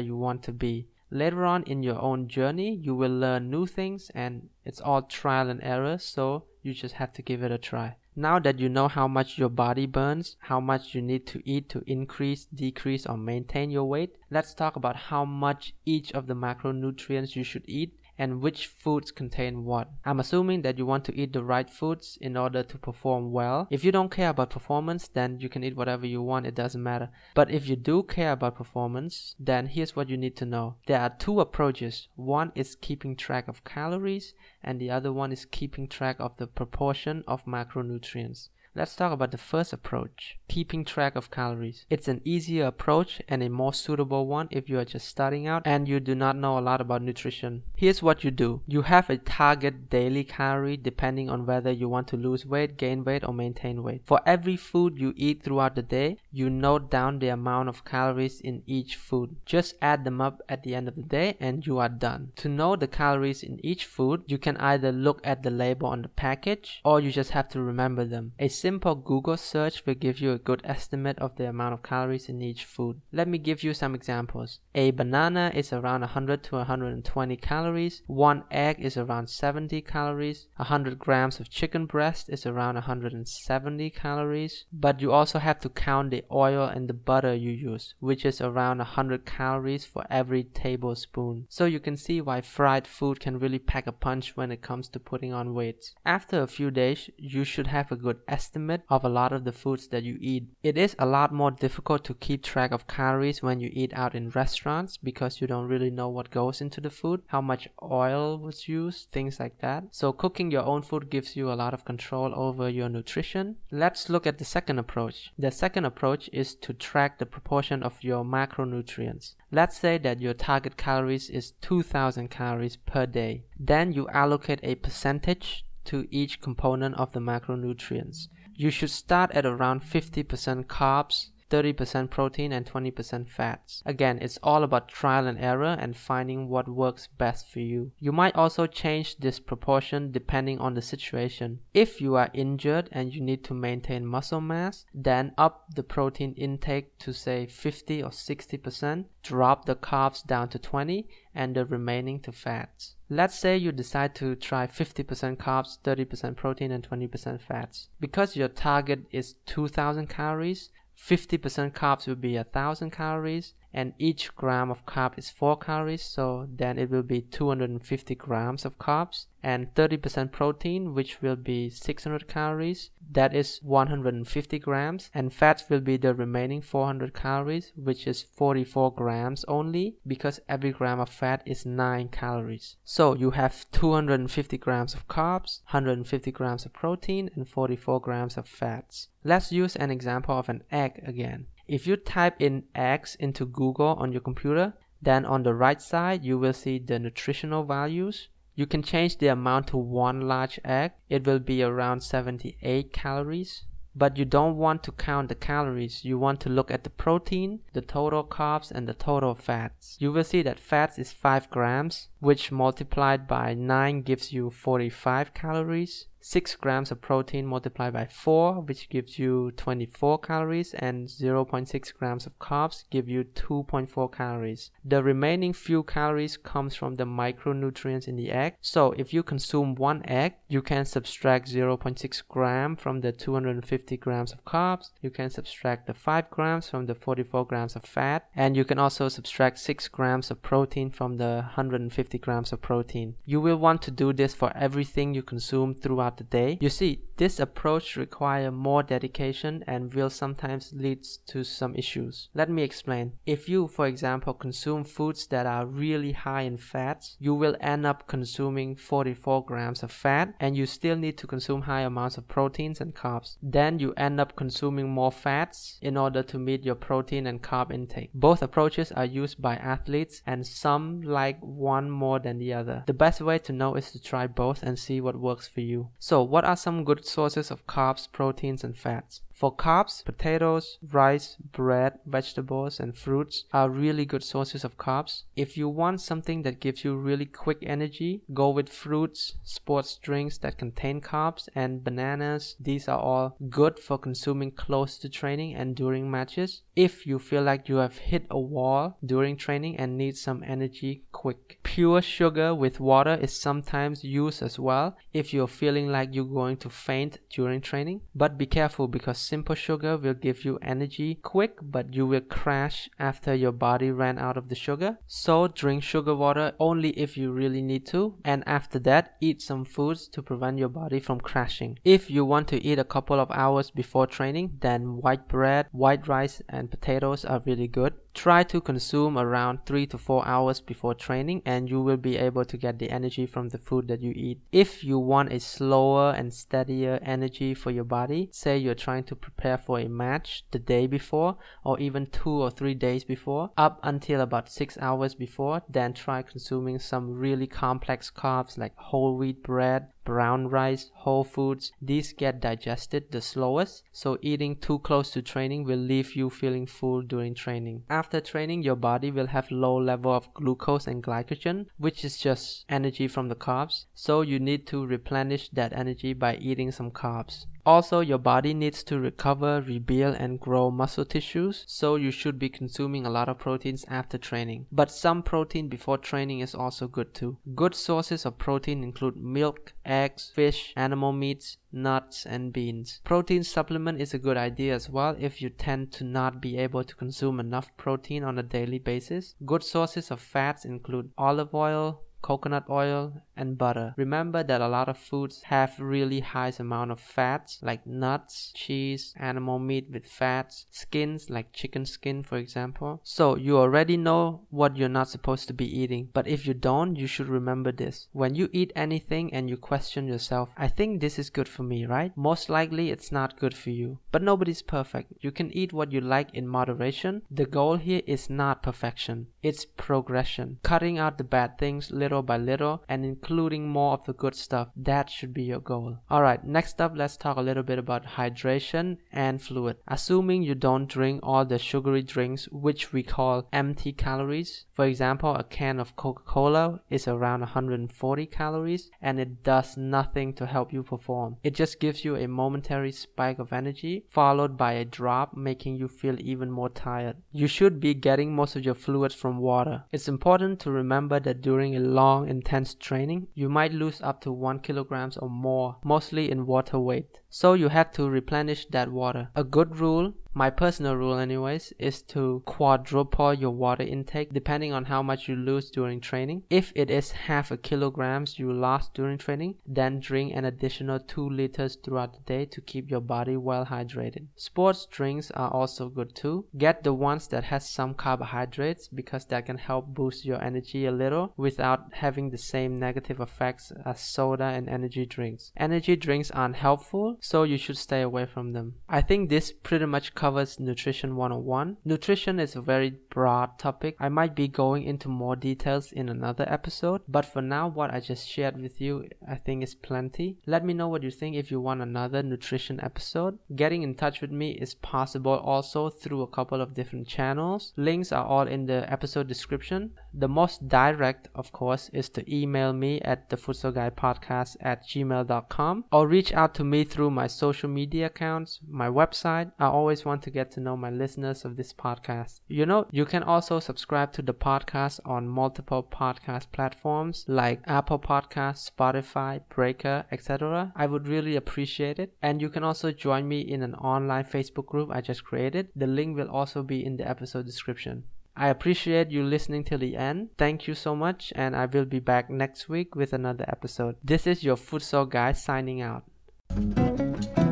you 0.00 0.16
want 0.16 0.42
to 0.44 0.52
be. 0.52 0.86
Later 1.10 1.44
on 1.44 1.64
in 1.64 1.82
your 1.82 2.00
own 2.00 2.28
journey, 2.28 2.74
you 2.74 2.94
will 2.94 3.14
learn 3.14 3.50
new 3.50 3.66
things 3.66 4.10
and 4.14 4.48
it's 4.64 4.80
all 4.80 5.02
trial 5.02 5.50
and 5.50 5.62
error, 5.62 5.98
so 5.98 6.44
you 6.62 6.72
just 6.72 6.94
have 6.94 7.12
to 7.14 7.22
give 7.22 7.42
it 7.42 7.50
a 7.50 7.58
try. 7.58 7.96
Now 8.14 8.38
that 8.38 8.58
you 8.58 8.68
know 8.68 8.88
how 8.88 9.08
much 9.08 9.38
your 9.38 9.48
body 9.48 9.86
burns, 9.86 10.36
how 10.40 10.60
much 10.60 10.94
you 10.94 11.02
need 11.02 11.26
to 11.28 11.42
eat 11.44 11.68
to 11.70 11.82
increase, 11.86 12.44
decrease, 12.44 13.06
or 13.06 13.16
maintain 13.16 13.70
your 13.70 13.84
weight, 13.84 14.16
let's 14.30 14.54
talk 14.54 14.76
about 14.76 14.96
how 14.96 15.24
much 15.24 15.74
each 15.84 16.12
of 16.12 16.26
the 16.26 16.34
macronutrients 16.34 17.34
you 17.34 17.42
should 17.42 17.64
eat 17.66 17.98
and 18.22 18.40
which 18.40 18.68
foods 18.68 19.10
contain 19.10 19.64
what. 19.64 19.90
I'm 20.04 20.20
assuming 20.20 20.62
that 20.62 20.78
you 20.78 20.86
want 20.86 21.04
to 21.06 21.20
eat 21.20 21.32
the 21.32 21.42
right 21.42 21.68
foods 21.68 22.16
in 22.20 22.36
order 22.36 22.62
to 22.62 22.78
perform 22.78 23.32
well. 23.32 23.66
If 23.68 23.82
you 23.84 23.90
don't 23.90 24.12
care 24.12 24.28
about 24.28 24.50
performance, 24.50 25.08
then 25.08 25.40
you 25.40 25.48
can 25.48 25.64
eat 25.64 25.74
whatever 25.74 26.06
you 26.06 26.22
want, 26.22 26.46
it 26.46 26.54
doesn't 26.54 26.84
matter. 26.84 27.10
But 27.34 27.50
if 27.50 27.68
you 27.68 27.74
do 27.74 28.04
care 28.04 28.30
about 28.30 28.54
performance, 28.54 29.34
then 29.40 29.66
here's 29.66 29.96
what 29.96 30.08
you 30.08 30.16
need 30.16 30.36
to 30.36 30.46
know. 30.46 30.76
There 30.86 31.00
are 31.00 31.10
two 31.18 31.40
approaches. 31.40 32.06
One 32.14 32.52
is 32.54 32.76
keeping 32.76 33.16
track 33.16 33.48
of 33.48 33.64
calories, 33.64 34.34
and 34.62 34.80
the 34.80 34.92
other 34.92 35.12
one 35.12 35.32
is 35.32 35.44
keeping 35.44 35.88
track 35.88 36.20
of 36.20 36.36
the 36.36 36.46
proportion 36.46 37.24
of 37.26 37.44
macronutrients. 37.44 38.50
Let's 38.74 38.96
talk 38.96 39.12
about 39.12 39.32
the 39.32 39.36
first 39.36 39.74
approach, 39.74 40.38
keeping 40.48 40.82
track 40.86 41.14
of 41.14 41.30
calories. 41.30 41.84
It's 41.90 42.08
an 42.08 42.22
easier 42.24 42.64
approach 42.64 43.20
and 43.28 43.42
a 43.42 43.50
more 43.50 43.74
suitable 43.74 44.26
one 44.26 44.48
if 44.50 44.70
you 44.70 44.78
are 44.78 44.84
just 44.86 45.06
starting 45.06 45.46
out 45.46 45.66
and 45.66 45.86
you 45.86 46.00
do 46.00 46.14
not 46.14 46.36
know 46.36 46.56
a 46.56 46.60
lot 46.60 46.80
about 46.80 47.02
nutrition. 47.02 47.64
Here's 47.76 48.02
what 48.02 48.24
you 48.24 48.30
do. 48.30 48.62
You 48.66 48.80
have 48.80 49.10
a 49.10 49.18
target 49.18 49.90
daily 49.90 50.24
calorie 50.24 50.78
depending 50.78 51.28
on 51.28 51.44
whether 51.44 51.70
you 51.70 51.86
want 51.86 52.08
to 52.08 52.16
lose 52.16 52.46
weight, 52.46 52.78
gain 52.78 53.04
weight 53.04 53.24
or 53.28 53.34
maintain 53.34 53.82
weight. 53.82 54.04
For 54.06 54.22
every 54.24 54.56
food 54.56 54.98
you 54.98 55.12
eat 55.16 55.42
throughout 55.42 55.74
the 55.74 55.82
day, 55.82 56.16
you 56.30 56.48
note 56.48 56.90
down 56.90 57.18
the 57.18 57.28
amount 57.28 57.68
of 57.68 57.84
calories 57.84 58.40
in 58.40 58.62
each 58.64 58.96
food. 58.96 59.36
Just 59.44 59.74
add 59.82 60.02
them 60.02 60.22
up 60.22 60.40
at 60.48 60.62
the 60.62 60.74
end 60.74 60.88
of 60.88 60.96
the 60.96 61.02
day 61.02 61.36
and 61.40 61.66
you 61.66 61.76
are 61.76 61.90
done. 61.90 62.32
To 62.36 62.48
know 62.48 62.76
the 62.76 62.88
calories 62.88 63.42
in 63.42 63.60
each 63.62 63.84
food, 63.84 64.22
you 64.28 64.38
can 64.38 64.56
either 64.56 64.92
look 64.92 65.20
at 65.24 65.42
the 65.42 65.50
label 65.50 65.88
on 65.88 66.00
the 66.00 66.08
package 66.08 66.80
or 66.86 67.00
you 67.00 67.12
just 67.12 67.32
have 67.32 67.50
to 67.50 67.60
remember 67.60 68.06
them. 68.06 68.32
A 68.38 68.48
simple 68.62 68.94
Google 68.94 69.36
search 69.36 69.84
will 69.84 69.94
give 69.94 70.20
you 70.20 70.30
a 70.30 70.38
good 70.38 70.62
estimate 70.62 71.18
of 71.18 71.34
the 71.34 71.48
amount 71.48 71.74
of 71.74 71.82
calories 71.82 72.28
in 72.28 72.40
each 72.40 72.64
food. 72.64 73.00
Let 73.10 73.26
me 73.26 73.36
give 73.38 73.64
you 73.64 73.74
some 73.74 73.92
examples. 73.92 74.60
A 74.76 74.92
banana 74.92 75.50
is 75.52 75.72
around 75.72 76.02
100 76.02 76.44
to 76.44 76.54
120 76.54 77.36
calories. 77.38 78.02
One 78.06 78.44
egg 78.52 78.76
is 78.78 78.96
around 78.96 79.28
70 79.28 79.80
calories. 79.80 80.46
100 80.58 80.96
grams 80.96 81.40
of 81.40 81.50
chicken 81.50 81.86
breast 81.86 82.28
is 82.28 82.46
around 82.46 82.76
170 82.76 83.90
calories. 83.90 84.64
But 84.72 85.00
you 85.00 85.10
also 85.10 85.40
have 85.40 85.58
to 85.58 85.68
count 85.68 86.12
the 86.12 86.22
oil 86.30 86.66
and 86.66 86.88
the 86.88 86.94
butter 86.94 87.34
you 87.34 87.50
use, 87.50 87.94
which 87.98 88.24
is 88.24 88.40
around 88.40 88.78
100 88.78 89.26
calories 89.26 89.84
for 89.84 90.06
every 90.08 90.44
tablespoon. 90.44 91.46
So 91.48 91.64
you 91.64 91.80
can 91.80 91.96
see 91.96 92.20
why 92.20 92.42
fried 92.42 92.86
food 92.86 93.18
can 93.18 93.40
really 93.40 93.58
pack 93.58 93.88
a 93.88 93.92
punch 93.92 94.36
when 94.36 94.52
it 94.52 94.62
comes 94.62 94.88
to 94.90 95.00
putting 95.00 95.32
on 95.32 95.52
weight. 95.52 95.94
After 96.06 96.40
a 96.40 96.46
few 96.46 96.70
days, 96.70 97.10
you 97.16 97.42
should 97.42 97.66
have 97.66 97.90
a 97.90 97.96
good 97.96 98.18
estimate 98.28 98.51
estimate 98.52 98.82
of 98.90 99.02
a 99.02 99.08
lot 99.08 99.32
of 99.32 99.44
the 99.44 99.52
foods 99.52 99.88
that 99.88 100.02
you 100.02 100.18
eat. 100.20 100.44
It 100.62 100.76
is 100.76 100.94
a 100.98 101.06
lot 101.06 101.32
more 101.32 101.50
difficult 101.50 102.04
to 102.04 102.12
keep 102.12 102.42
track 102.42 102.70
of 102.70 102.86
calories 102.86 103.42
when 103.42 103.60
you 103.60 103.70
eat 103.72 103.94
out 103.94 104.14
in 104.14 104.28
restaurants 104.28 104.98
because 104.98 105.40
you 105.40 105.46
don't 105.46 105.68
really 105.68 105.88
know 105.88 106.10
what 106.10 106.30
goes 106.30 106.60
into 106.60 106.78
the 106.78 106.90
food, 106.90 107.22
how 107.28 107.40
much 107.40 107.66
oil 107.82 108.38
was 108.38 108.68
used, 108.68 109.10
things 109.10 109.40
like 109.40 109.58
that. 109.60 109.84
So 109.90 110.12
cooking 110.12 110.50
your 110.50 110.64
own 110.64 110.82
food 110.82 111.08
gives 111.08 111.34
you 111.34 111.50
a 111.50 111.54
lot 111.54 111.72
of 111.72 111.86
control 111.86 112.34
over 112.34 112.68
your 112.68 112.90
nutrition. 112.90 113.56
Let's 113.70 114.10
look 114.10 114.26
at 114.26 114.36
the 114.36 114.44
second 114.44 114.78
approach. 114.78 115.32
The 115.38 115.50
second 115.50 115.86
approach 115.86 116.28
is 116.30 116.54
to 116.56 116.74
track 116.74 117.18
the 117.18 117.24
proportion 117.24 117.82
of 117.82 118.04
your 118.04 118.22
macronutrients. 118.22 119.34
Let's 119.50 119.78
say 119.78 119.96
that 119.96 120.20
your 120.20 120.34
target 120.34 120.76
calories 120.76 121.30
is 121.30 121.52
2000 121.62 122.28
calories 122.28 122.76
per 122.76 123.06
day. 123.06 123.44
Then 123.58 123.92
you 123.92 124.08
allocate 124.10 124.60
a 124.62 124.74
percentage 124.74 125.64
to 125.84 126.06
each 126.10 126.40
component 126.40 126.94
of 126.94 127.12
the 127.12 127.20
macronutrients. 127.20 128.28
You 128.62 128.70
should 128.70 128.90
start 128.90 129.32
at 129.32 129.44
around 129.44 129.82
50% 129.82 130.66
carbs, 130.66 131.30
30% 131.52 132.08
protein 132.08 132.50
and 132.50 132.64
20% 132.64 133.28
fats. 133.28 133.82
Again, 133.84 134.18
it's 134.22 134.38
all 134.42 134.62
about 134.62 134.88
trial 134.88 135.26
and 135.26 135.38
error 135.38 135.76
and 135.78 135.94
finding 135.94 136.48
what 136.48 136.66
works 136.66 137.08
best 137.18 137.46
for 137.52 137.60
you. 137.60 137.92
You 138.00 138.10
might 138.10 138.34
also 138.34 138.66
change 138.66 139.18
this 139.18 139.38
proportion 139.38 140.12
depending 140.12 140.58
on 140.60 140.72
the 140.72 140.80
situation. 140.80 141.60
If 141.74 142.00
you 142.00 142.14
are 142.14 142.30
injured 142.32 142.88
and 142.90 143.14
you 143.14 143.20
need 143.20 143.44
to 143.44 143.54
maintain 143.54 144.06
muscle 144.06 144.40
mass, 144.40 144.86
then 144.94 145.32
up 145.36 145.66
the 145.74 145.82
protein 145.82 146.32
intake 146.38 146.98
to 147.00 147.12
say 147.12 147.44
50 147.44 148.02
or 148.02 148.10
60%, 148.10 149.04
drop 149.22 149.66
the 149.66 149.76
carbs 149.76 150.26
down 150.26 150.48
to 150.48 150.58
20 150.58 151.06
and 151.34 151.54
the 151.54 151.66
remaining 151.66 152.18
to 152.20 152.32
fats. 152.32 152.96
Let's 153.10 153.38
say 153.38 153.58
you 153.58 153.72
decide 153.72 154.14
to 154.16 154.36
try 154.36 154.66
50% 154.66 155.36
carbs, 155.36 155.78
30% 155.84 156.34
protein 156.34 156.70
and 156.70 156.88
20% 156.88 157.42
fats. 157.42 157.90
Because 158.00 158.36
your 158.36 158.48
target 158.48 159.00
is 159.10 159.34
2000 159.44 160.08
calories, 160.08 160.70
50% 161.02 161.72
carbs 161.72 162.06
will 162.06 162.14
be 162.14 162.36
1000 162.36 162.90
calories 162.90 163.54
and 163.74 163.94
each 163.98 164.34
gram 164.36 164.70
of 164.70 164.84
carb 164.86 165.18
is 165.18 165.30
4 165.30 165.56
calories 165.56 166.02
so 166.02 166.46
then 166.54 166.78
it 166.78 166.90
will 166.90 167.02
be 167.02 167.20
250 167.22 168.14
grams 168.14 168.64
of 168.64 168.78
carbs 168.78 169.26
and 169.42 169.74
30% 169.74 170.30
protein 170.30 170.94
which 170.94 171.20
will 171.20 171.36
be 171.36 171.68
600 171.68 172.28
calories. 172.28 172.90
That 173.10 173.34
is 173.34 173.58
150 173.62 174.58
grams 174.60 175.10
and 175.12 175.32
fats 175.32 175.64
will 175.68 175.80
be 175.80 175.96
the 175.96 176.14
remaining 176.14 176.62
400 176.62 177.12
calories 177.12 177.72
which 177.76 178.06
is 178.06 178.22
44 178.22 178.94
grams 178.94 179.44
only 179.48 179.96
because 180.06 180.40
every 180.48 180.70
gram 180.70 181.00
of 181.00 181.08
fat 181.08 181.42
is 181.44 181.66
9 181.66 182.08
calories. 182.08 182.76
So 182.84 183.14
you 183.14 183.32
have 183.32 183.66
250 183.72 184.58
grams 184.58 184.94
of 184.94 185.08
carbs 185.08 185.60
150 185.70 186.30
grams 186.30 186.64
of 186.64 186.72
protein 186.72 187.30
and 187.34 187.48
44 187.48 188.00
grams 188.00 188.36
of 188.36 188.46
fats. 188.46 189.08
Let's 189.24 189.52
use 189.52 189.76
an 189.76 189.90
example 189.90 190.38
of 190.38 190.48
an 190.48 190.62
egg 190.70 191.02
again 191.04 191.46
if 191.72 191.86
you 191.86 191.96
type 191.96 192.36
in 192.38 192.64
eggs 192.74 193.16
into 193.18 193.46
Google 193.46 193.94
on 193.98 194.12
your 194.12 194.20
computer, 194.20 194.74
then 195.00 195.24
on 195.24 195.42
the 195.42 195.54
right 195.54 195.80
side 195.80 196.22
you 196.22 196.38
will 196.38 196.52
see 196.52 196.78
the 196.78 196.98
nutritional 196.98 197.64
values. 197.64 198.28
You 198.54 198.66
can 198.66 198.82
change 198.82 199.16
the 199.16 199.28
amount 199.28 199.68
to 199.68 199.78
one 199.78 200.20
large 200.20 200.60
egg. 200.66 200.92
It 201.08 201.26
will 201.26 201.38
be 201.38 201.62
around 201.62 202.02
78 202.02 202.92
calories. 202.92 203.64
But 203.94 204.18
you 204.18 204.26
don't 204.26 204.58
want 204.58 204.82
to 204.82 204.92
count 204.92 205.30
the 205.30 205.34
calories. 205.34 206.04
You 206.04 206.18
want 206.18 206.40
to 206.42 206.50
look 206.50 206.70
at 206.70 206.84
the 206.84 206.90
protein, 206.90 207.60
the 207.72 207.80
total 207.80 208.22
carbs, 208.22 208.70
and 208.70 208.86
the 208.86 208.92
total 208.92 209.34
fats. 209.34 209.96
You 209.98 210.12
will 210.12 210.24
see 210.24 210.42
that 210.42 210.60
fats 210.60 210.98
is 210.98 211.10
5 211.12 211.48
grams, 211.48 212.08
which 212.20 212.52
multiplied 212.52 213.26
by 213.26 213.54
9 213.54 214.02
gives 214.02 214.30
you 214.30 214.50
45 214.50 215.32
calories. 215.32 216.06
6 216.24 216.54
grams 216.56 216.92
of 216.92 217.00
protein 217.00 217.44
multiplied 217.44 217.92
by 217.92 218.06
4 218.06 218.60
which 218.60 218.88
gives 218.88 219.18
you 219.18 219.50
24 219.56 220.20
calories 220.20 220.72
and 220.74 221.08
0.6 221.08 221.94
grams 221.98 222.26
of 222.26 222.38
carbs 222.38 222.84
give 222.90 223.08
you 223.08 223.24
2.4 223.24 224.12
calories. 224.12 224.70
The 224.84 225.02
remaining 225.02 225.52
few 225.52 225.82
calories 225.82 226.36
comes 226.36 226.76
from 226.76 226.94
the 226.94 227.04
micronutrients 227.04 228.06
in 228.06 228.14
the 228.14 228.30
egg. 228.30 228.54
So 228.60 228.92
if 228.92 229.12
you 229.12 229.24
consume 229.24 229.74
one 229.74 230.02
egg, 230.06 230.34
you 230.46 230.62
can 230.62 230.84
subtract 230.84 231.52
0.6 231.52 232.22
gram 232.28 232.76
from 232.76 233.00
the 233.00 233.10
250 233.10 233.96
grams 233.96 234.32
of 234.32 234.44
carbs. 234.44 234.90
You 235.00 235.10
can 235.10 235.28
subtract 235.28 235.88
the 235.88 235.94
5 235.94 236.30
grams 236.30 236.68
from 236.68 236.86
the 236.86 236.94
44 236.94 237.46
grams 237.46 237.74
of 237.74 237.84
fat 237.84 238.28
and 238.36 238.56
you 238.56 238.64
can 238.64 238.78
also 238.78 239.08
subtract 239.08 239.58
6 239.58 239.88
grams 239.88 240.30
of 240.30 240.40
protein 240.40 240.90
from 240.90 241.16
the 241.16 241.42
150 241.56 242.18
grams 242.18 242.52
of 242.52 242.62
protein. 242.62 243.16
You 243.24 243.40
will 243.40 243.56
want 243.56 243.82
to 243.82 243.90
do 243.90 244.12
this 244.12 244.34
for 244.34 244.52
everything 244.56 245.14
you 245.14 245.22
consume 245.22 245.74
throughout 245.74 246.11
throughout 246.12 246.18
the 246.18 246.24
day. 246.24 246.58
You 246.60 246.68
see, 246.68 247.00
this 247.16 247.38
approach 247.40 247.96
requires 247.96 248.52
more 248.52 248.82
dedication 248.82 249.64
and 249.66 249.94
will 249.94 250.10
sometimes 250.10 250.72
lead 250.74 251.04
to 251.26 251.44
some 251.44 251.74
issues. 251.74 252.28
Let 252.34 252.50
me 252.50 252.62
explain. 252.62 253.12
If 253.26 253.48
you, 253.48 253.68
for 253.68 253.86
example, 253.86 254.34
consume 254.34 254.84
foods 254.84 255.26
that 255.28 255.46
are 255.46 255.66
really 255.66 256.12
high 256.12 256.42
in 256.42 256.56
fats, 256.56 257.16
you 257.20 257.34
will 257.34 257.56
end 257.60 257.86
up 257.86 258.08
consuming 258.08 258.76
44 258.76 259.44
grams 259.44 259.82
of 259.82 259.92
fat 259.92 260.34
and 260.40 260.56
you 260.56 260.66
still 260.66 260.96
need 260.96 261.18
to 261.18 261.26
consume 261.26 261.62
high 261.62 261.82
amounts 261.82 262.18
of 262.18 262.28
proteins 262.28 262.80
and 262.80 262.94
carbs. 262.94 263.36
Then 263.42 263.78
you 263.78 263.92
end 263.96 264.20
up 264.20 264.34
consuming 264.36 264.90
more 264.90 265.12
fats 265.12 265.78
in 265.80 265.96
order 265.96 266.22
to 266.24 266.38
meet 266.38 266.64
your 266.64 266.74
protein 266.74 267.26
and 267.26 267.42
carb 267.42 267.72
intake. 267.72 268.10
Both 268.14 268.42
approaches 268.42 268.90
are 268.92 269.04
used 269.04 269.40
by 269.40 269.56
athletes 269.56 270.22
and 270.26 270.46
some 270.46 271.02
like 271.02 271.38
one 271.40 271.90
more 271.90 272.18
than 272.18 272.38
the 272.38 272.52
other. 272.54 272.82
The 272.86 272.94
best 272.94 273.20
way 273.20 273.38
to 273.40 273.52
know 273.52 273.74
is 273.74 273.92
to 273.92 274.02
try 274.02 274.26
both 274.26 274.62
and 274.62 274.78
see 274.78 275.00
what 275.00 275.16
works 275.16 275.46
for 275.46 275.60
you. 275.60 275.90
So, 276.04 276.20
what 276.20 276.44
are 276.44 276.56
some 276.56 276.82
good 276.82 277.06
sources 277.06 277.52
of 277.52 277.64
carbs, 277.68 278.10
proteins, 278.10 278.64
and 278.64 278.76
fats? 278.76 279.20
For 279.42 279.52
carbs, 279.52 280.04
potatoes, 280.04 280.78
rice, 280.92 281.36
bread, 281.50 281.94
vegetables, 282.06 282.78
and 282.78 282.96
fruits 282.96 283.42
are 283.52 283.68
really 283.68 284.04
good 284.04 284.22
sources 284.22 284.62
of 284.62 284.78
carbs. 284.78 285.24
If 285.34 285.56
you 285.56 285.68
want 285.68 286.00
something 286.00 286.42
that 286.42 286.60
gives 286.60 286.84
you 286.84 286.94
really 286.94 287.26
quick 287.26 287.58
energy, 287.62 288.22
go 288.32 288.50
with 288.50 288.68
fruits, 288.68 289.34
sports 289.42 289.98
drinks 290.00 290.38
that 290.38 290.58
contain 290.58 291.00
carbs, 291.00 291.48
and 291.56 291.82
bananas. 291.82 292.54
These 292.60 292.86
are 292.86 293.00
all 293.00 293.36
good 293.50 293.80
for 293.80 293.98
consuming 293.98 294.52
close 294.52 294.96
to 294.98 295.08
training 295.08 295.56
and 295.56 295.74
during 295.74 296.08
matches. 296.08 296.62
If 296.76 297.04
you 297.04 297.18
feel 297.18 297.42
like 297.42 297.68
you 297.68 297.78
have 297.78 297.98
hit 297.98 298.26
a 298.30 298.38
wall 298.38 298.96
during 299.04 299.36
training 299.36 299.76
and 299.76 299.98
need 299.98 300.16
some 300.16 300.44
energy 300.46 301.02
quick. 301.10 301.58
Pure 301.64 302.02
sugar 302.02 302.54
with 302.54 302.78
water 302.78 303.18
is 303.20 303.32
sometimes 303.32 304.04
used 304.04 304.40
as 304.40 304.56
well 304.58 304.96
if 305.12 305.34
you're 305.34 305.48
feeling 305.48 305.90
like 305.90 306.10
you're 306.14 306.24
going 306.24 306.58
to 306.58 306.70
faint 306.70 307.18
during 307.28 307.60
training. 307.60 308.02
But 308.14 308.38
be 308.38 308.46
careful 308.46 308.86
because 308.86 309.31
simple 309.32 309.54
sugar 309.54 309.96
will 309.96 310.12
give 310.12 310.44
you 310.44 310.58
energy 310.60 311.14
quick, 311.22 311.54
but 311.62 311.94
you 311.94 312.04
will 312.06 312.20
crash 312.20 312.90
after 312.98 313.34
your 313.34 313.50
body 313.50 313.90
ran 313.90 314.18
out 314.18 314.36
of 314.36 314.50
the 314.50 314.54
sugar. 314.54 314.98
So 315.06 315.48
drink 315.48 315.82
sugar 315.82 316.14
water 316.14 316.52
only 316.60 316.90
if 316.90 317.16
you 317.16 317.32
really 317.32 317.62
need 317.62 317.86
to, 317.86 318.14
and 318.26 318.44
after 318.46 318.78
that, 318.80 319.16
eat 319.22 319.40
some 319.40 319.64
foods 319.64 320.06
to 320.08 320.20
prevent 320.20 320.58
your 320.58 320.68
body 320.68 321.00
from 321.00 321.18
crashing. 321.18 321.78
If 321.82 322.10
you 322.10 322.26
want 322.26 322.46
to 322.48 322.62
eat 322.62 322.78
a 322.78 322.92
couple 322.94 323.18
of 323.18 323.30
hours 323.30 323.70
before 323.70 324.06
training, 324.06 324.58
then 324.60 325.00
white 325.00 325.28
bread, 325.28 325.68
white 325.72 326.06
rice, 326.06 326.42
and 326.50 326.70
potatoes 326.70 327.24
are 327.24 327.42
really 327.46 327.68
good. 327.68 327.94
Try 328.14 328.42
to 328.44 328.60
consume 328.60 329.16
around 329.16 329.64
3 329.64 329.86
to 329.86 329.98
4 329.98 330.26
hours 330.26 330.60
before 330.60 330.94
training 330.94 331.42
and 331.46 331.68
you 331.68 331.80
will 331.80 331.96
be 331.96 332.18
able 332.18 332.44
to 332.44 332.56
get 332.56 332.78
the 332.78 332.90
energy 332.90 333.26
from 333.26 333.48
the 333.48 333.58
food 333.58 333.88
that 333.88 334.00
you 334.00 334.12
eat. 334.14 334.40
If 334.52 334.84
you 334.84 334.98
want 334.98 335.32
a 335.32 335.40
slower 335.40 336.12
and 336.12 336.32
steadier 336.32 337.00
energy 337.02 337.54
for 337.54 337.70
your 337.70 337.84
body, 337.84 338.28
say 338.30 338.58
you're 338.58 338.74
trying 338.74 339.04
to 339.04 339.16
prepare 339.16 339.56
for 339.56 339.80
a 339.80 339.88
match 339.88 340.44
the 340.50 340.58
day 340.58 340.86
before 340.86 341.38
or 341.64 341.80
even 341.80 342.06
2 342.06 342.30
or 342.30 342.50
3 342.50 342.74
days 342.74 343.02
before, 343.04 343.50
up 343.56 343.80
until 343.82 344.20
about 344.20 344.50
6 344.50 344.76
hours 344.78 345.14
before, 345.14 345.62
then 345.68 345.94
try 345.94 346.22
consuming 346.22 346.78
some 346.78 347.10
really 347.10 347.46
complex 347.46 348.10
carbs 348.10 348.58
like 348.58 348.76
whole 348.76 349.16
wheat 349.16 349.42
bread, 349.42 349.88
brown 350.04 350.48
rice, 350.48 350.90
whole 350.94 351.24
foods, 351.24 351.72
these 351.80 352.12
get 352.12 352.40
digested 352.40 353.10
the 353.12 353.20
slowest, 353.20 353.84
so 353.92 354.18
eating 354.20 354.56
too 354.56 354.78
close 354.80 355.10
to 355.10 355.22
training 355.22 355.64
will 355.64 355.78
leave 355.78 356.14
you 356.14 356.28
feeling 356.28 356.66
full 356.66 357.02
during 357.02 357.34
training. 357.34 357.84
After 357.88 358.20
training, 358.20 358.62
your 358.62 358.76
body 358.76 359.10
will 359.10 359.28
have 359.28 359.50
low 359.50 359.76
level 359.76 360.12
of 360.12 360.32
glucose 360.34 360.86
and 360.86 361.02
glycogen, 361.02 361.66
which 361.78 362.04
is 362.04 362.18
just 362.18 362.64
energy 362.68 363.06
from 363.06 363.28
the 363.28 363.36
carbs, 363.36 363.86
so 363.94 364.22
you 364.22 364.38
need 364.38 364.66
to 364.68 364.84
replenish 364.84 365.48
that 365.50 365.72
energy 365.72 366.12
by 366.12 366.36
eating 366.36 366.72
some 366.72 366.90
carbs. 366.90 367.46
Also, 367.64 368.00
your 368.00 368.18
body 368.18 368.52
needs 368.52 368.82
to 368.82 368.98
recover, 368.98 369.62
rebuild, 369.62 370.16
and 370.16 370.40
grow 370.40 370.70
muscle 370.70 371.04
tissues, 371.04 371.64
so 371.68 371.94
you 371.94 372.10
should 372.10 372.38
be 372.38 372.48
consuming 372.48 373.06
a 373.06 373.10
lot 373.10 373.28
of 373.28 373.38
proteins 373.38 373.84
after 373.88 374.18
training. 374.18 374.66
But 374.72 374.90
some 374.90 375.22
protein 375.22 375.68
before 375.68 375.98
training 375.98 376.40
is 376.40 376.54
also 376.54 376.88
good 376.88 377.14
too. 377.14 377.38
Good 377.54 377.74
sources 377.74 378.26
of 378.26 378.38
protein 378.38 378.82
include 378.82 379.16
milk, 379.16 379.74
eggs, 379.84 380.32
fish, 380.34 380.72
animal 380.76 381.12
meats, 381.12 381.58
nuts, 381.70 382.26
and 382.26 382.52
beans. 382.52 383.00
Protein 383.04 383.44
supplement 383.44 384.00
is 384.00 384.12
a 384.12 384.18
good 384.18 384.36
idea 384.36 384.74
as 384.74 384.90
well 384.90 385.16
if 385.18 385.40
you 385.40 385.48
tend 385.48 385.92
to 385.92 386.04
not 386.04 386.40
be 386.40 386.56
able 386.56 386.82
to 386.82 386.96
consume 386.96 387.38
enough 387.38 387.70
protein 387.76 388.24
on 388.24 388.38
a 388.38 388.42
daily 388.42 388.78
basis. 388.80 389.34
Good 389.46 389.62
sources 389.62 390.10
of 390.10 390.20
fats 390.20 390.64
include 390.64 391.10
olive 391.16 391.54
oil, 391.54 392.02
coconut 392.22 392.64
oil, 392.70 393.22
and 393.36 393.58
butter. 393.58 393.94
Remember 393.96 394.42
that 394.42 394.60
a 394.60 394.68
lot 394.68 394.88
of 394.88 394.98
foods 394.98 395.42
have 395.44 395.78
really 395.78 396.20
high 396.20 396.52
amount 396.58 396.90
of 396.90 397.00
fats 397.00 397.58
like 397.62 397.86
nuts, 397.86 398.52
cheese, 398.54 399.14
animal 399.16 399.58
meat 399.58 399.88
with 399.92 400.06
fats, 400.06 400.66
skins 400.70 401.30
like 401.30 401.52
chicken 401.52 401.86
skin 401.86 402.22
for 402.22 402.36
example. 402.36 403.00
So 403.02 403.36
you 403.36 403.58
already 403.58 403.96
know 403.96 404.42
what 404.50 404.76
you're 404.76 404.88
not 404.88 405.08
supposed 405.08 405.48
to 405.48 405.54
be 405.54 405.80
eating, 405.80 406.08
but 406.12 406.28
if 406.28 406.46
you 406.46 406.54
don't, 406.54 406.96
you 406.96 407.06
should 407.06 407.28
remember 407.28 407.72
this. 407.72 408.08
When 408.12 408.34
you 408.34 408.48
eat 408.52 408.72
anything 408.76 409.32
and 409.32 409.48
you 409.48 409.56
question 409.56 410.06
yourself, 410.06 410.50
I 410.56 410.68
think 410.68 411.00
this 411.00 411.18
is 411.18 411.30
good 411.30 411.48
for 411.48 411.62
me, 411.62 411.86
right? 411.86 412.16
Most 412.16 412.48
likely 412.48 412.90
it's 412.90 413.12
not 413.12 413.38
good 413.38 413.54
for 413.54 413.70
you. 413.70 413.98
But 414.10 414.22
nobody's 414.22 414.62
perfect. 414.62 415.12
You 415.20 415.30
can 415.30 415.50
eat 415.52 415.72
what 415.72 415.92
you 415.92 416.00
like 416.00 416.34
in 416.34 416.46
moderation. 416.46 417.22
The 417.30 417.46
goal 417.46 417.76
here 417.76 418.02
is 418.06 418.28
not 418.28 418.62
perfection. 418.62 419.28
It's 419.42 419.64
progression. 419.64 420.58
Cutting 420.62 420.98
out 420.98 421.18
the 421.18 421.24
bad 421.24 421.58
things 421.58 421.90
little 421.90 422.22
by 422.22 422.36
little 422.36 422.84
and 422.88 423.04
including 423.04 423.31
more 423.32 423.94
of 423.94 424.04
the 424.04 424.12
good 424.12 424.34
stuff. 424.34 424.68
That 424.76 425.10
should 425.10 425.32
be 425.32 425.44
your 425.44 425.60
goal. 425.60 425.98
Alright, 426.10 426.44
next 426.44 426.80
up, 426.80 426.92
let's 426.94 427.16
talk 427.16 427.36
a 427.36 427.42
little 427.42 427.62
bit 427.62 427.78
about 427.78 428.04
hydration 428.04 428.98
and 429.12 429.40
fluid. 429.40 429.76
Assuming 429.88 430.42
you 430.42 430.54
don't 430.54 430.88
drink 430.88 431.20
all 431.22 431.44
the 431.44 431.58
sugary 431.58 432.02
drinks, 432.02 432.48
which 432.50 432.92
we 432.92 433.02
call 433.02 433.48
empty 433.52 433.92
calories. 433.92 434.66
For 434.74 434.86
example, 434.86 435.34
a 435.34 435.44
can 435.44 435.78
of 435.78 435.96
Coca 435.96 436.22
Cola 436.24 436.80
is 436.90 437.06
around 437.08 437.40
140 437.40 438.26
calories 438.26 438.90
and 439.00 439.20
it 439.20 439.42
does 439.42 439.76
nothing 439.76 440.32
to 440.34 440.46
help 440.46 440.72
you 440.72 440.82
perform. 440.82 441.36
It 441.42 441.54
just 441.54 441.80
gives 441.80 442.04
you 442.04 442.16
a 442.16 442.26
momentary 442.26 442.92
spike 442.92 443.38
of 443.38 443.52
energy, 443.52 444.06
followed 444.10 444.56
by 444.56 444.72
a 444.72 444.84
drop, 444.84 445.36
making 445.36 445.76
you 445.76 445.88
feel 445.88 446.16
even 446.20 446.50
more 446.50 446.70
tired. 446.70 447.16
You 447.30 447.46
should 447.46 447.80
be 447.80 447.94
getting 447.94 448.34
most 448.34 448.56
of 448.56 448.64
your 448.64 448.74
fluids 448.74 449.14
from 449.14 449.38
water. 449.38 449.84
It's 449.92 450.08
important 450.08 450.58
to 450.60 450.70
remember 450.70 451.20
that 451.20 451.42
during 451.42 451.76
a 451.76 451.80
long, 451.80 452.28
intense 452.28 452.74
training, 452.74 453.11
you 453.34 453.48
might 453.48 453.72
lose 453.72 454.00
up 454.02 454.20
to 454.22 454.32
1 454.32 454.60
kilograms 454.60 455.16
or 455.16 455.30
more, 455.30 455.76
mostly 455.84 456.30
in 456.30 456.46
water 456.46 456.78
weight. 456.78 457.21
So 457.34 457.54
you 457.54 457.68
have 457.68 457.90
to 457.92 458.10
replenish 458.10 458.66
that 458.66 458.92
water. 458.92 459.30
A 459.34 459.42
good 459.42 459.78
rule 459.78 460.12
my 460.34 460.48
personal 460.48 460.96
rule 460.96 461.18
anyways 461.18 461.74
is 461.78 462.00
to 462.04 462.42
quadruple 462.46 463.34
your 463.34 463.50
water 463.50 463.82
intake 463.82 464.32
depending 464.32 464.72
on 464.72 464.86
how 464.86 465.02
much 465.02 465.28
you 465.28 465.36
lose 465.36 465.70
during 465.70 466.00
training. 466.00 466.44
If 466.48 466.72
it 466.74 466.90
is 466.90 467.12
half 467.12 467.50
a 467.50 467.58
kilograms 467.58 468.38
you 468.38 468.50
lost 468.50 468.94
during 468.94 469.18
training 469.18 469.56
then 469.66 470.00
drink 470.00 470.32
an 470.34 470.46
additional 470.46 471.00
2 471.00 471.28
liters 471.28 471.76
throughout 471.76 472.14
the 472.14 472.20
day 472.20 472.46
to 472.46 472.62
keep 472.62 472.90
your 472.90 473.02
body 473.02 473.36
well 473.36 473.66
hydrated. 473.66 474.28
Sports 474.34 474.86
drinks 474.86 475.30
are 475.32 475.50
also 475.50 475.90
good 475.90 476.14
too. 476.14 476.46
Get 476.56 476.82
the 476.82 476.94
ones 476.94 477.28
that 477.28 477.44
has 477.44 477.68
some 477.68 477.92
carbohydrates 477.92 478.88
because 478.88 479.26
that 479.26 479.44
can 479.44 479.58
help 479.58 479.88
boost 479.88 480.24
your 480.24 480.42
energy 480.42 480.86
a 480.86 480.92
little 480.92 481.34
without 481.36 481.92
having 481.92 482.30
the 482.30 482.38
same 482.38 482.76
negative 482.76 483.20
effects 483.20 483.70
as 483.84 484.00
soda 484.00 484.44
and 484.44 484.66
energy 484.66 485.04
drinks. 485.04 485.52
Energy 485.58 485.94
drinks 485.94 486.30
aren't 486.30 486.56
helpful 486.56 487.18
so 487.22 487.44
you 487.44 487.56
should 487.56 487.78
stay 487.78 488.02
away 488.02 488.26
from 488.26 488.52
them 488.52 488.74
i 488.88 489.00
think 489.00 489.30
this 489.30 489.52
pretty 489.62 489.86
much 489.86 490.14
covers 490.14 490.58
Nutrition 490.58 491.16
101. 491.16 491.76
Nutrition 491.84 492.40
is 492.40 492.56
a 492.56 492.60
very 492.60 492.90
broad 493.10 493.58
topic. 493.58 493.96
I 494.00 494.08
might 494.08 494.34
be 494.34 494.48
going 494.48 494.84
into 494.84 495.08
more 495.08 495.36
details 495.36 495.92
in 495.92 496.08
another 496.08 496.44
episode, 496.48 497.02
but 497.08 497.24
for 497.24 497.40
now, 497.40 497.68
what 497.68 497.92
I 497.92 498.00
just 498.00 498.28
shared 498.28 498.60
with 498.60 498.80
you, 498.80 499.08
I 499.28 499.36
think 499.36 499.62
is 499.62 499.74
plenty. 499.74 500.38
Let 500.46 500.64
me 500.64 500.74
know 500.74 500.88
what 500.88 501.02
you 501.02 501.10
think 501.10 501.36
if 501.36 501.50
you 501.50 501.60
want 501.60 501.82
another 501.82 502.22
nutrition 502.22 502.80
episode. 502.82 503.38
Getting 503.54 503.82
in 503.82 503.94
touch 503.94 504.20
with 504.20 504.30
me 504.30 504.52
is 504.52 504.74
possible 504.74 505.38
also 505.38 505.88
through 505.88 506.22
a 506.22 506.26
couple 506.26 506.60
of 506.60 506.74
different 506.74 507.06
channels. 507.06 507.72
Links 507.76 508.12
are 508.12 508.24
all 508.24 508.48
in 508.48 508.66
the 508.66 508.90
episode 508.92 509.28
description. 509.28 509.92
The 510.14 510.28
most 510.28 510.68
direct, 510.68 511.28
of 511.34 511.52
course, 511.52 511.90
is 511.92 512.08
to 512.10 512.34
email 512.34 512.72
me 512.72 513.00
at 513.00 513.30
the 513.30 513.36
Podcast 513.36 514.56
at 514.60 514.86
gmail.com 514.86 515.84
or 515.92 516.08
reach 516.08 516.32
out 516.32 516.54
to 516.54 516.64
me 516.64 516.84
through 516.84 517.10
my 517.12 517.26
social 517.26 517.68
media 517.68 518.06
accounts, 518.06 518.58
my 518.68 518.88
website. 518.88 519.52
I 519.58 519.66
always 519.66 520.04
want 520.04 520.22
to 520.22 520.30
get 520.30 520.50
to 520.52 520.60
know 520.60 520.76
my 520.76 520.90
listeners 520.90 521.44
of 521.44 521.56
this 521.56 521.72
podcast. 521.72 522.40
You 522.48 522.66
know, 522.66 522.86
you 522.90 523.04
can 523.04 523.22
also 523.22 523.60
subscribe 523.60 524.12
to 524.14 524.22
the 524.22 524.34
podcast 524.34 524.98
on 525.04 525.28
multiple 525.28 525.82
podcast 525.82 526.50
platforms 526.50 527.24
like 527.28 527.60
Apple 527.66 527.98
Podcasts, 527.98 528.70
Spotify, 528.70 529.42
Breaker, 529.48 530.04
etc. 530.10 530.72
I 530.74 530.86
would 530.86 531.06
really 531.06 531.36
appreciate 531.36 531.98
it. 531.98 532.14
And 532.22 532.40
you 532.40 532.48
can 532.48 532.64
also 532.64 532.90
join 532.90 533.28
me 533.28 533.40
in 533.42 533.62
an 533.62 533.74
online 533.74 534.24
Facebook 534.24 534.66
group 534.66 534.90
I 534.90 535.00
just 535.00 535.24
created. 535.24 535.68
The 535.76 535.86
link 535.86 536.16
will 536.16 536.30
also 536.30 536.62
be 536.62 536.84
in 536.84 536.96
the 536.96 537.08
episode 537.08 537.46
description. 537.46 538.04
I 538.34 538.48
appreciate 538.48 539.10
you 539.10 539.24
listening 539.24 539.64
till 539.64 539.78
the 539.78 539.94
end. 539.94 540.30
Thank 540.38 540.66
you 540.66 540.74
so 540.74 540.96
much, 540.96 541.34
and 541.36 541.54
I 541.54 541.66
will 541.66 541.84
be 541.84 541.98
back 541.98 542.30
next 542.30 542.66
week 542.66 542.94
with 542.94 543.12
another 543.12 543.44
episode. 543.46 543.96
This 544.02 544.26
is 544.26 544.42
your 544.42 544.56
futsal 544.56 545.06
guy 545.06 545.32
signing 545.32 545.82
out. 545.82 546.04
Thank 546.54 547.38
you. 547.38 547.51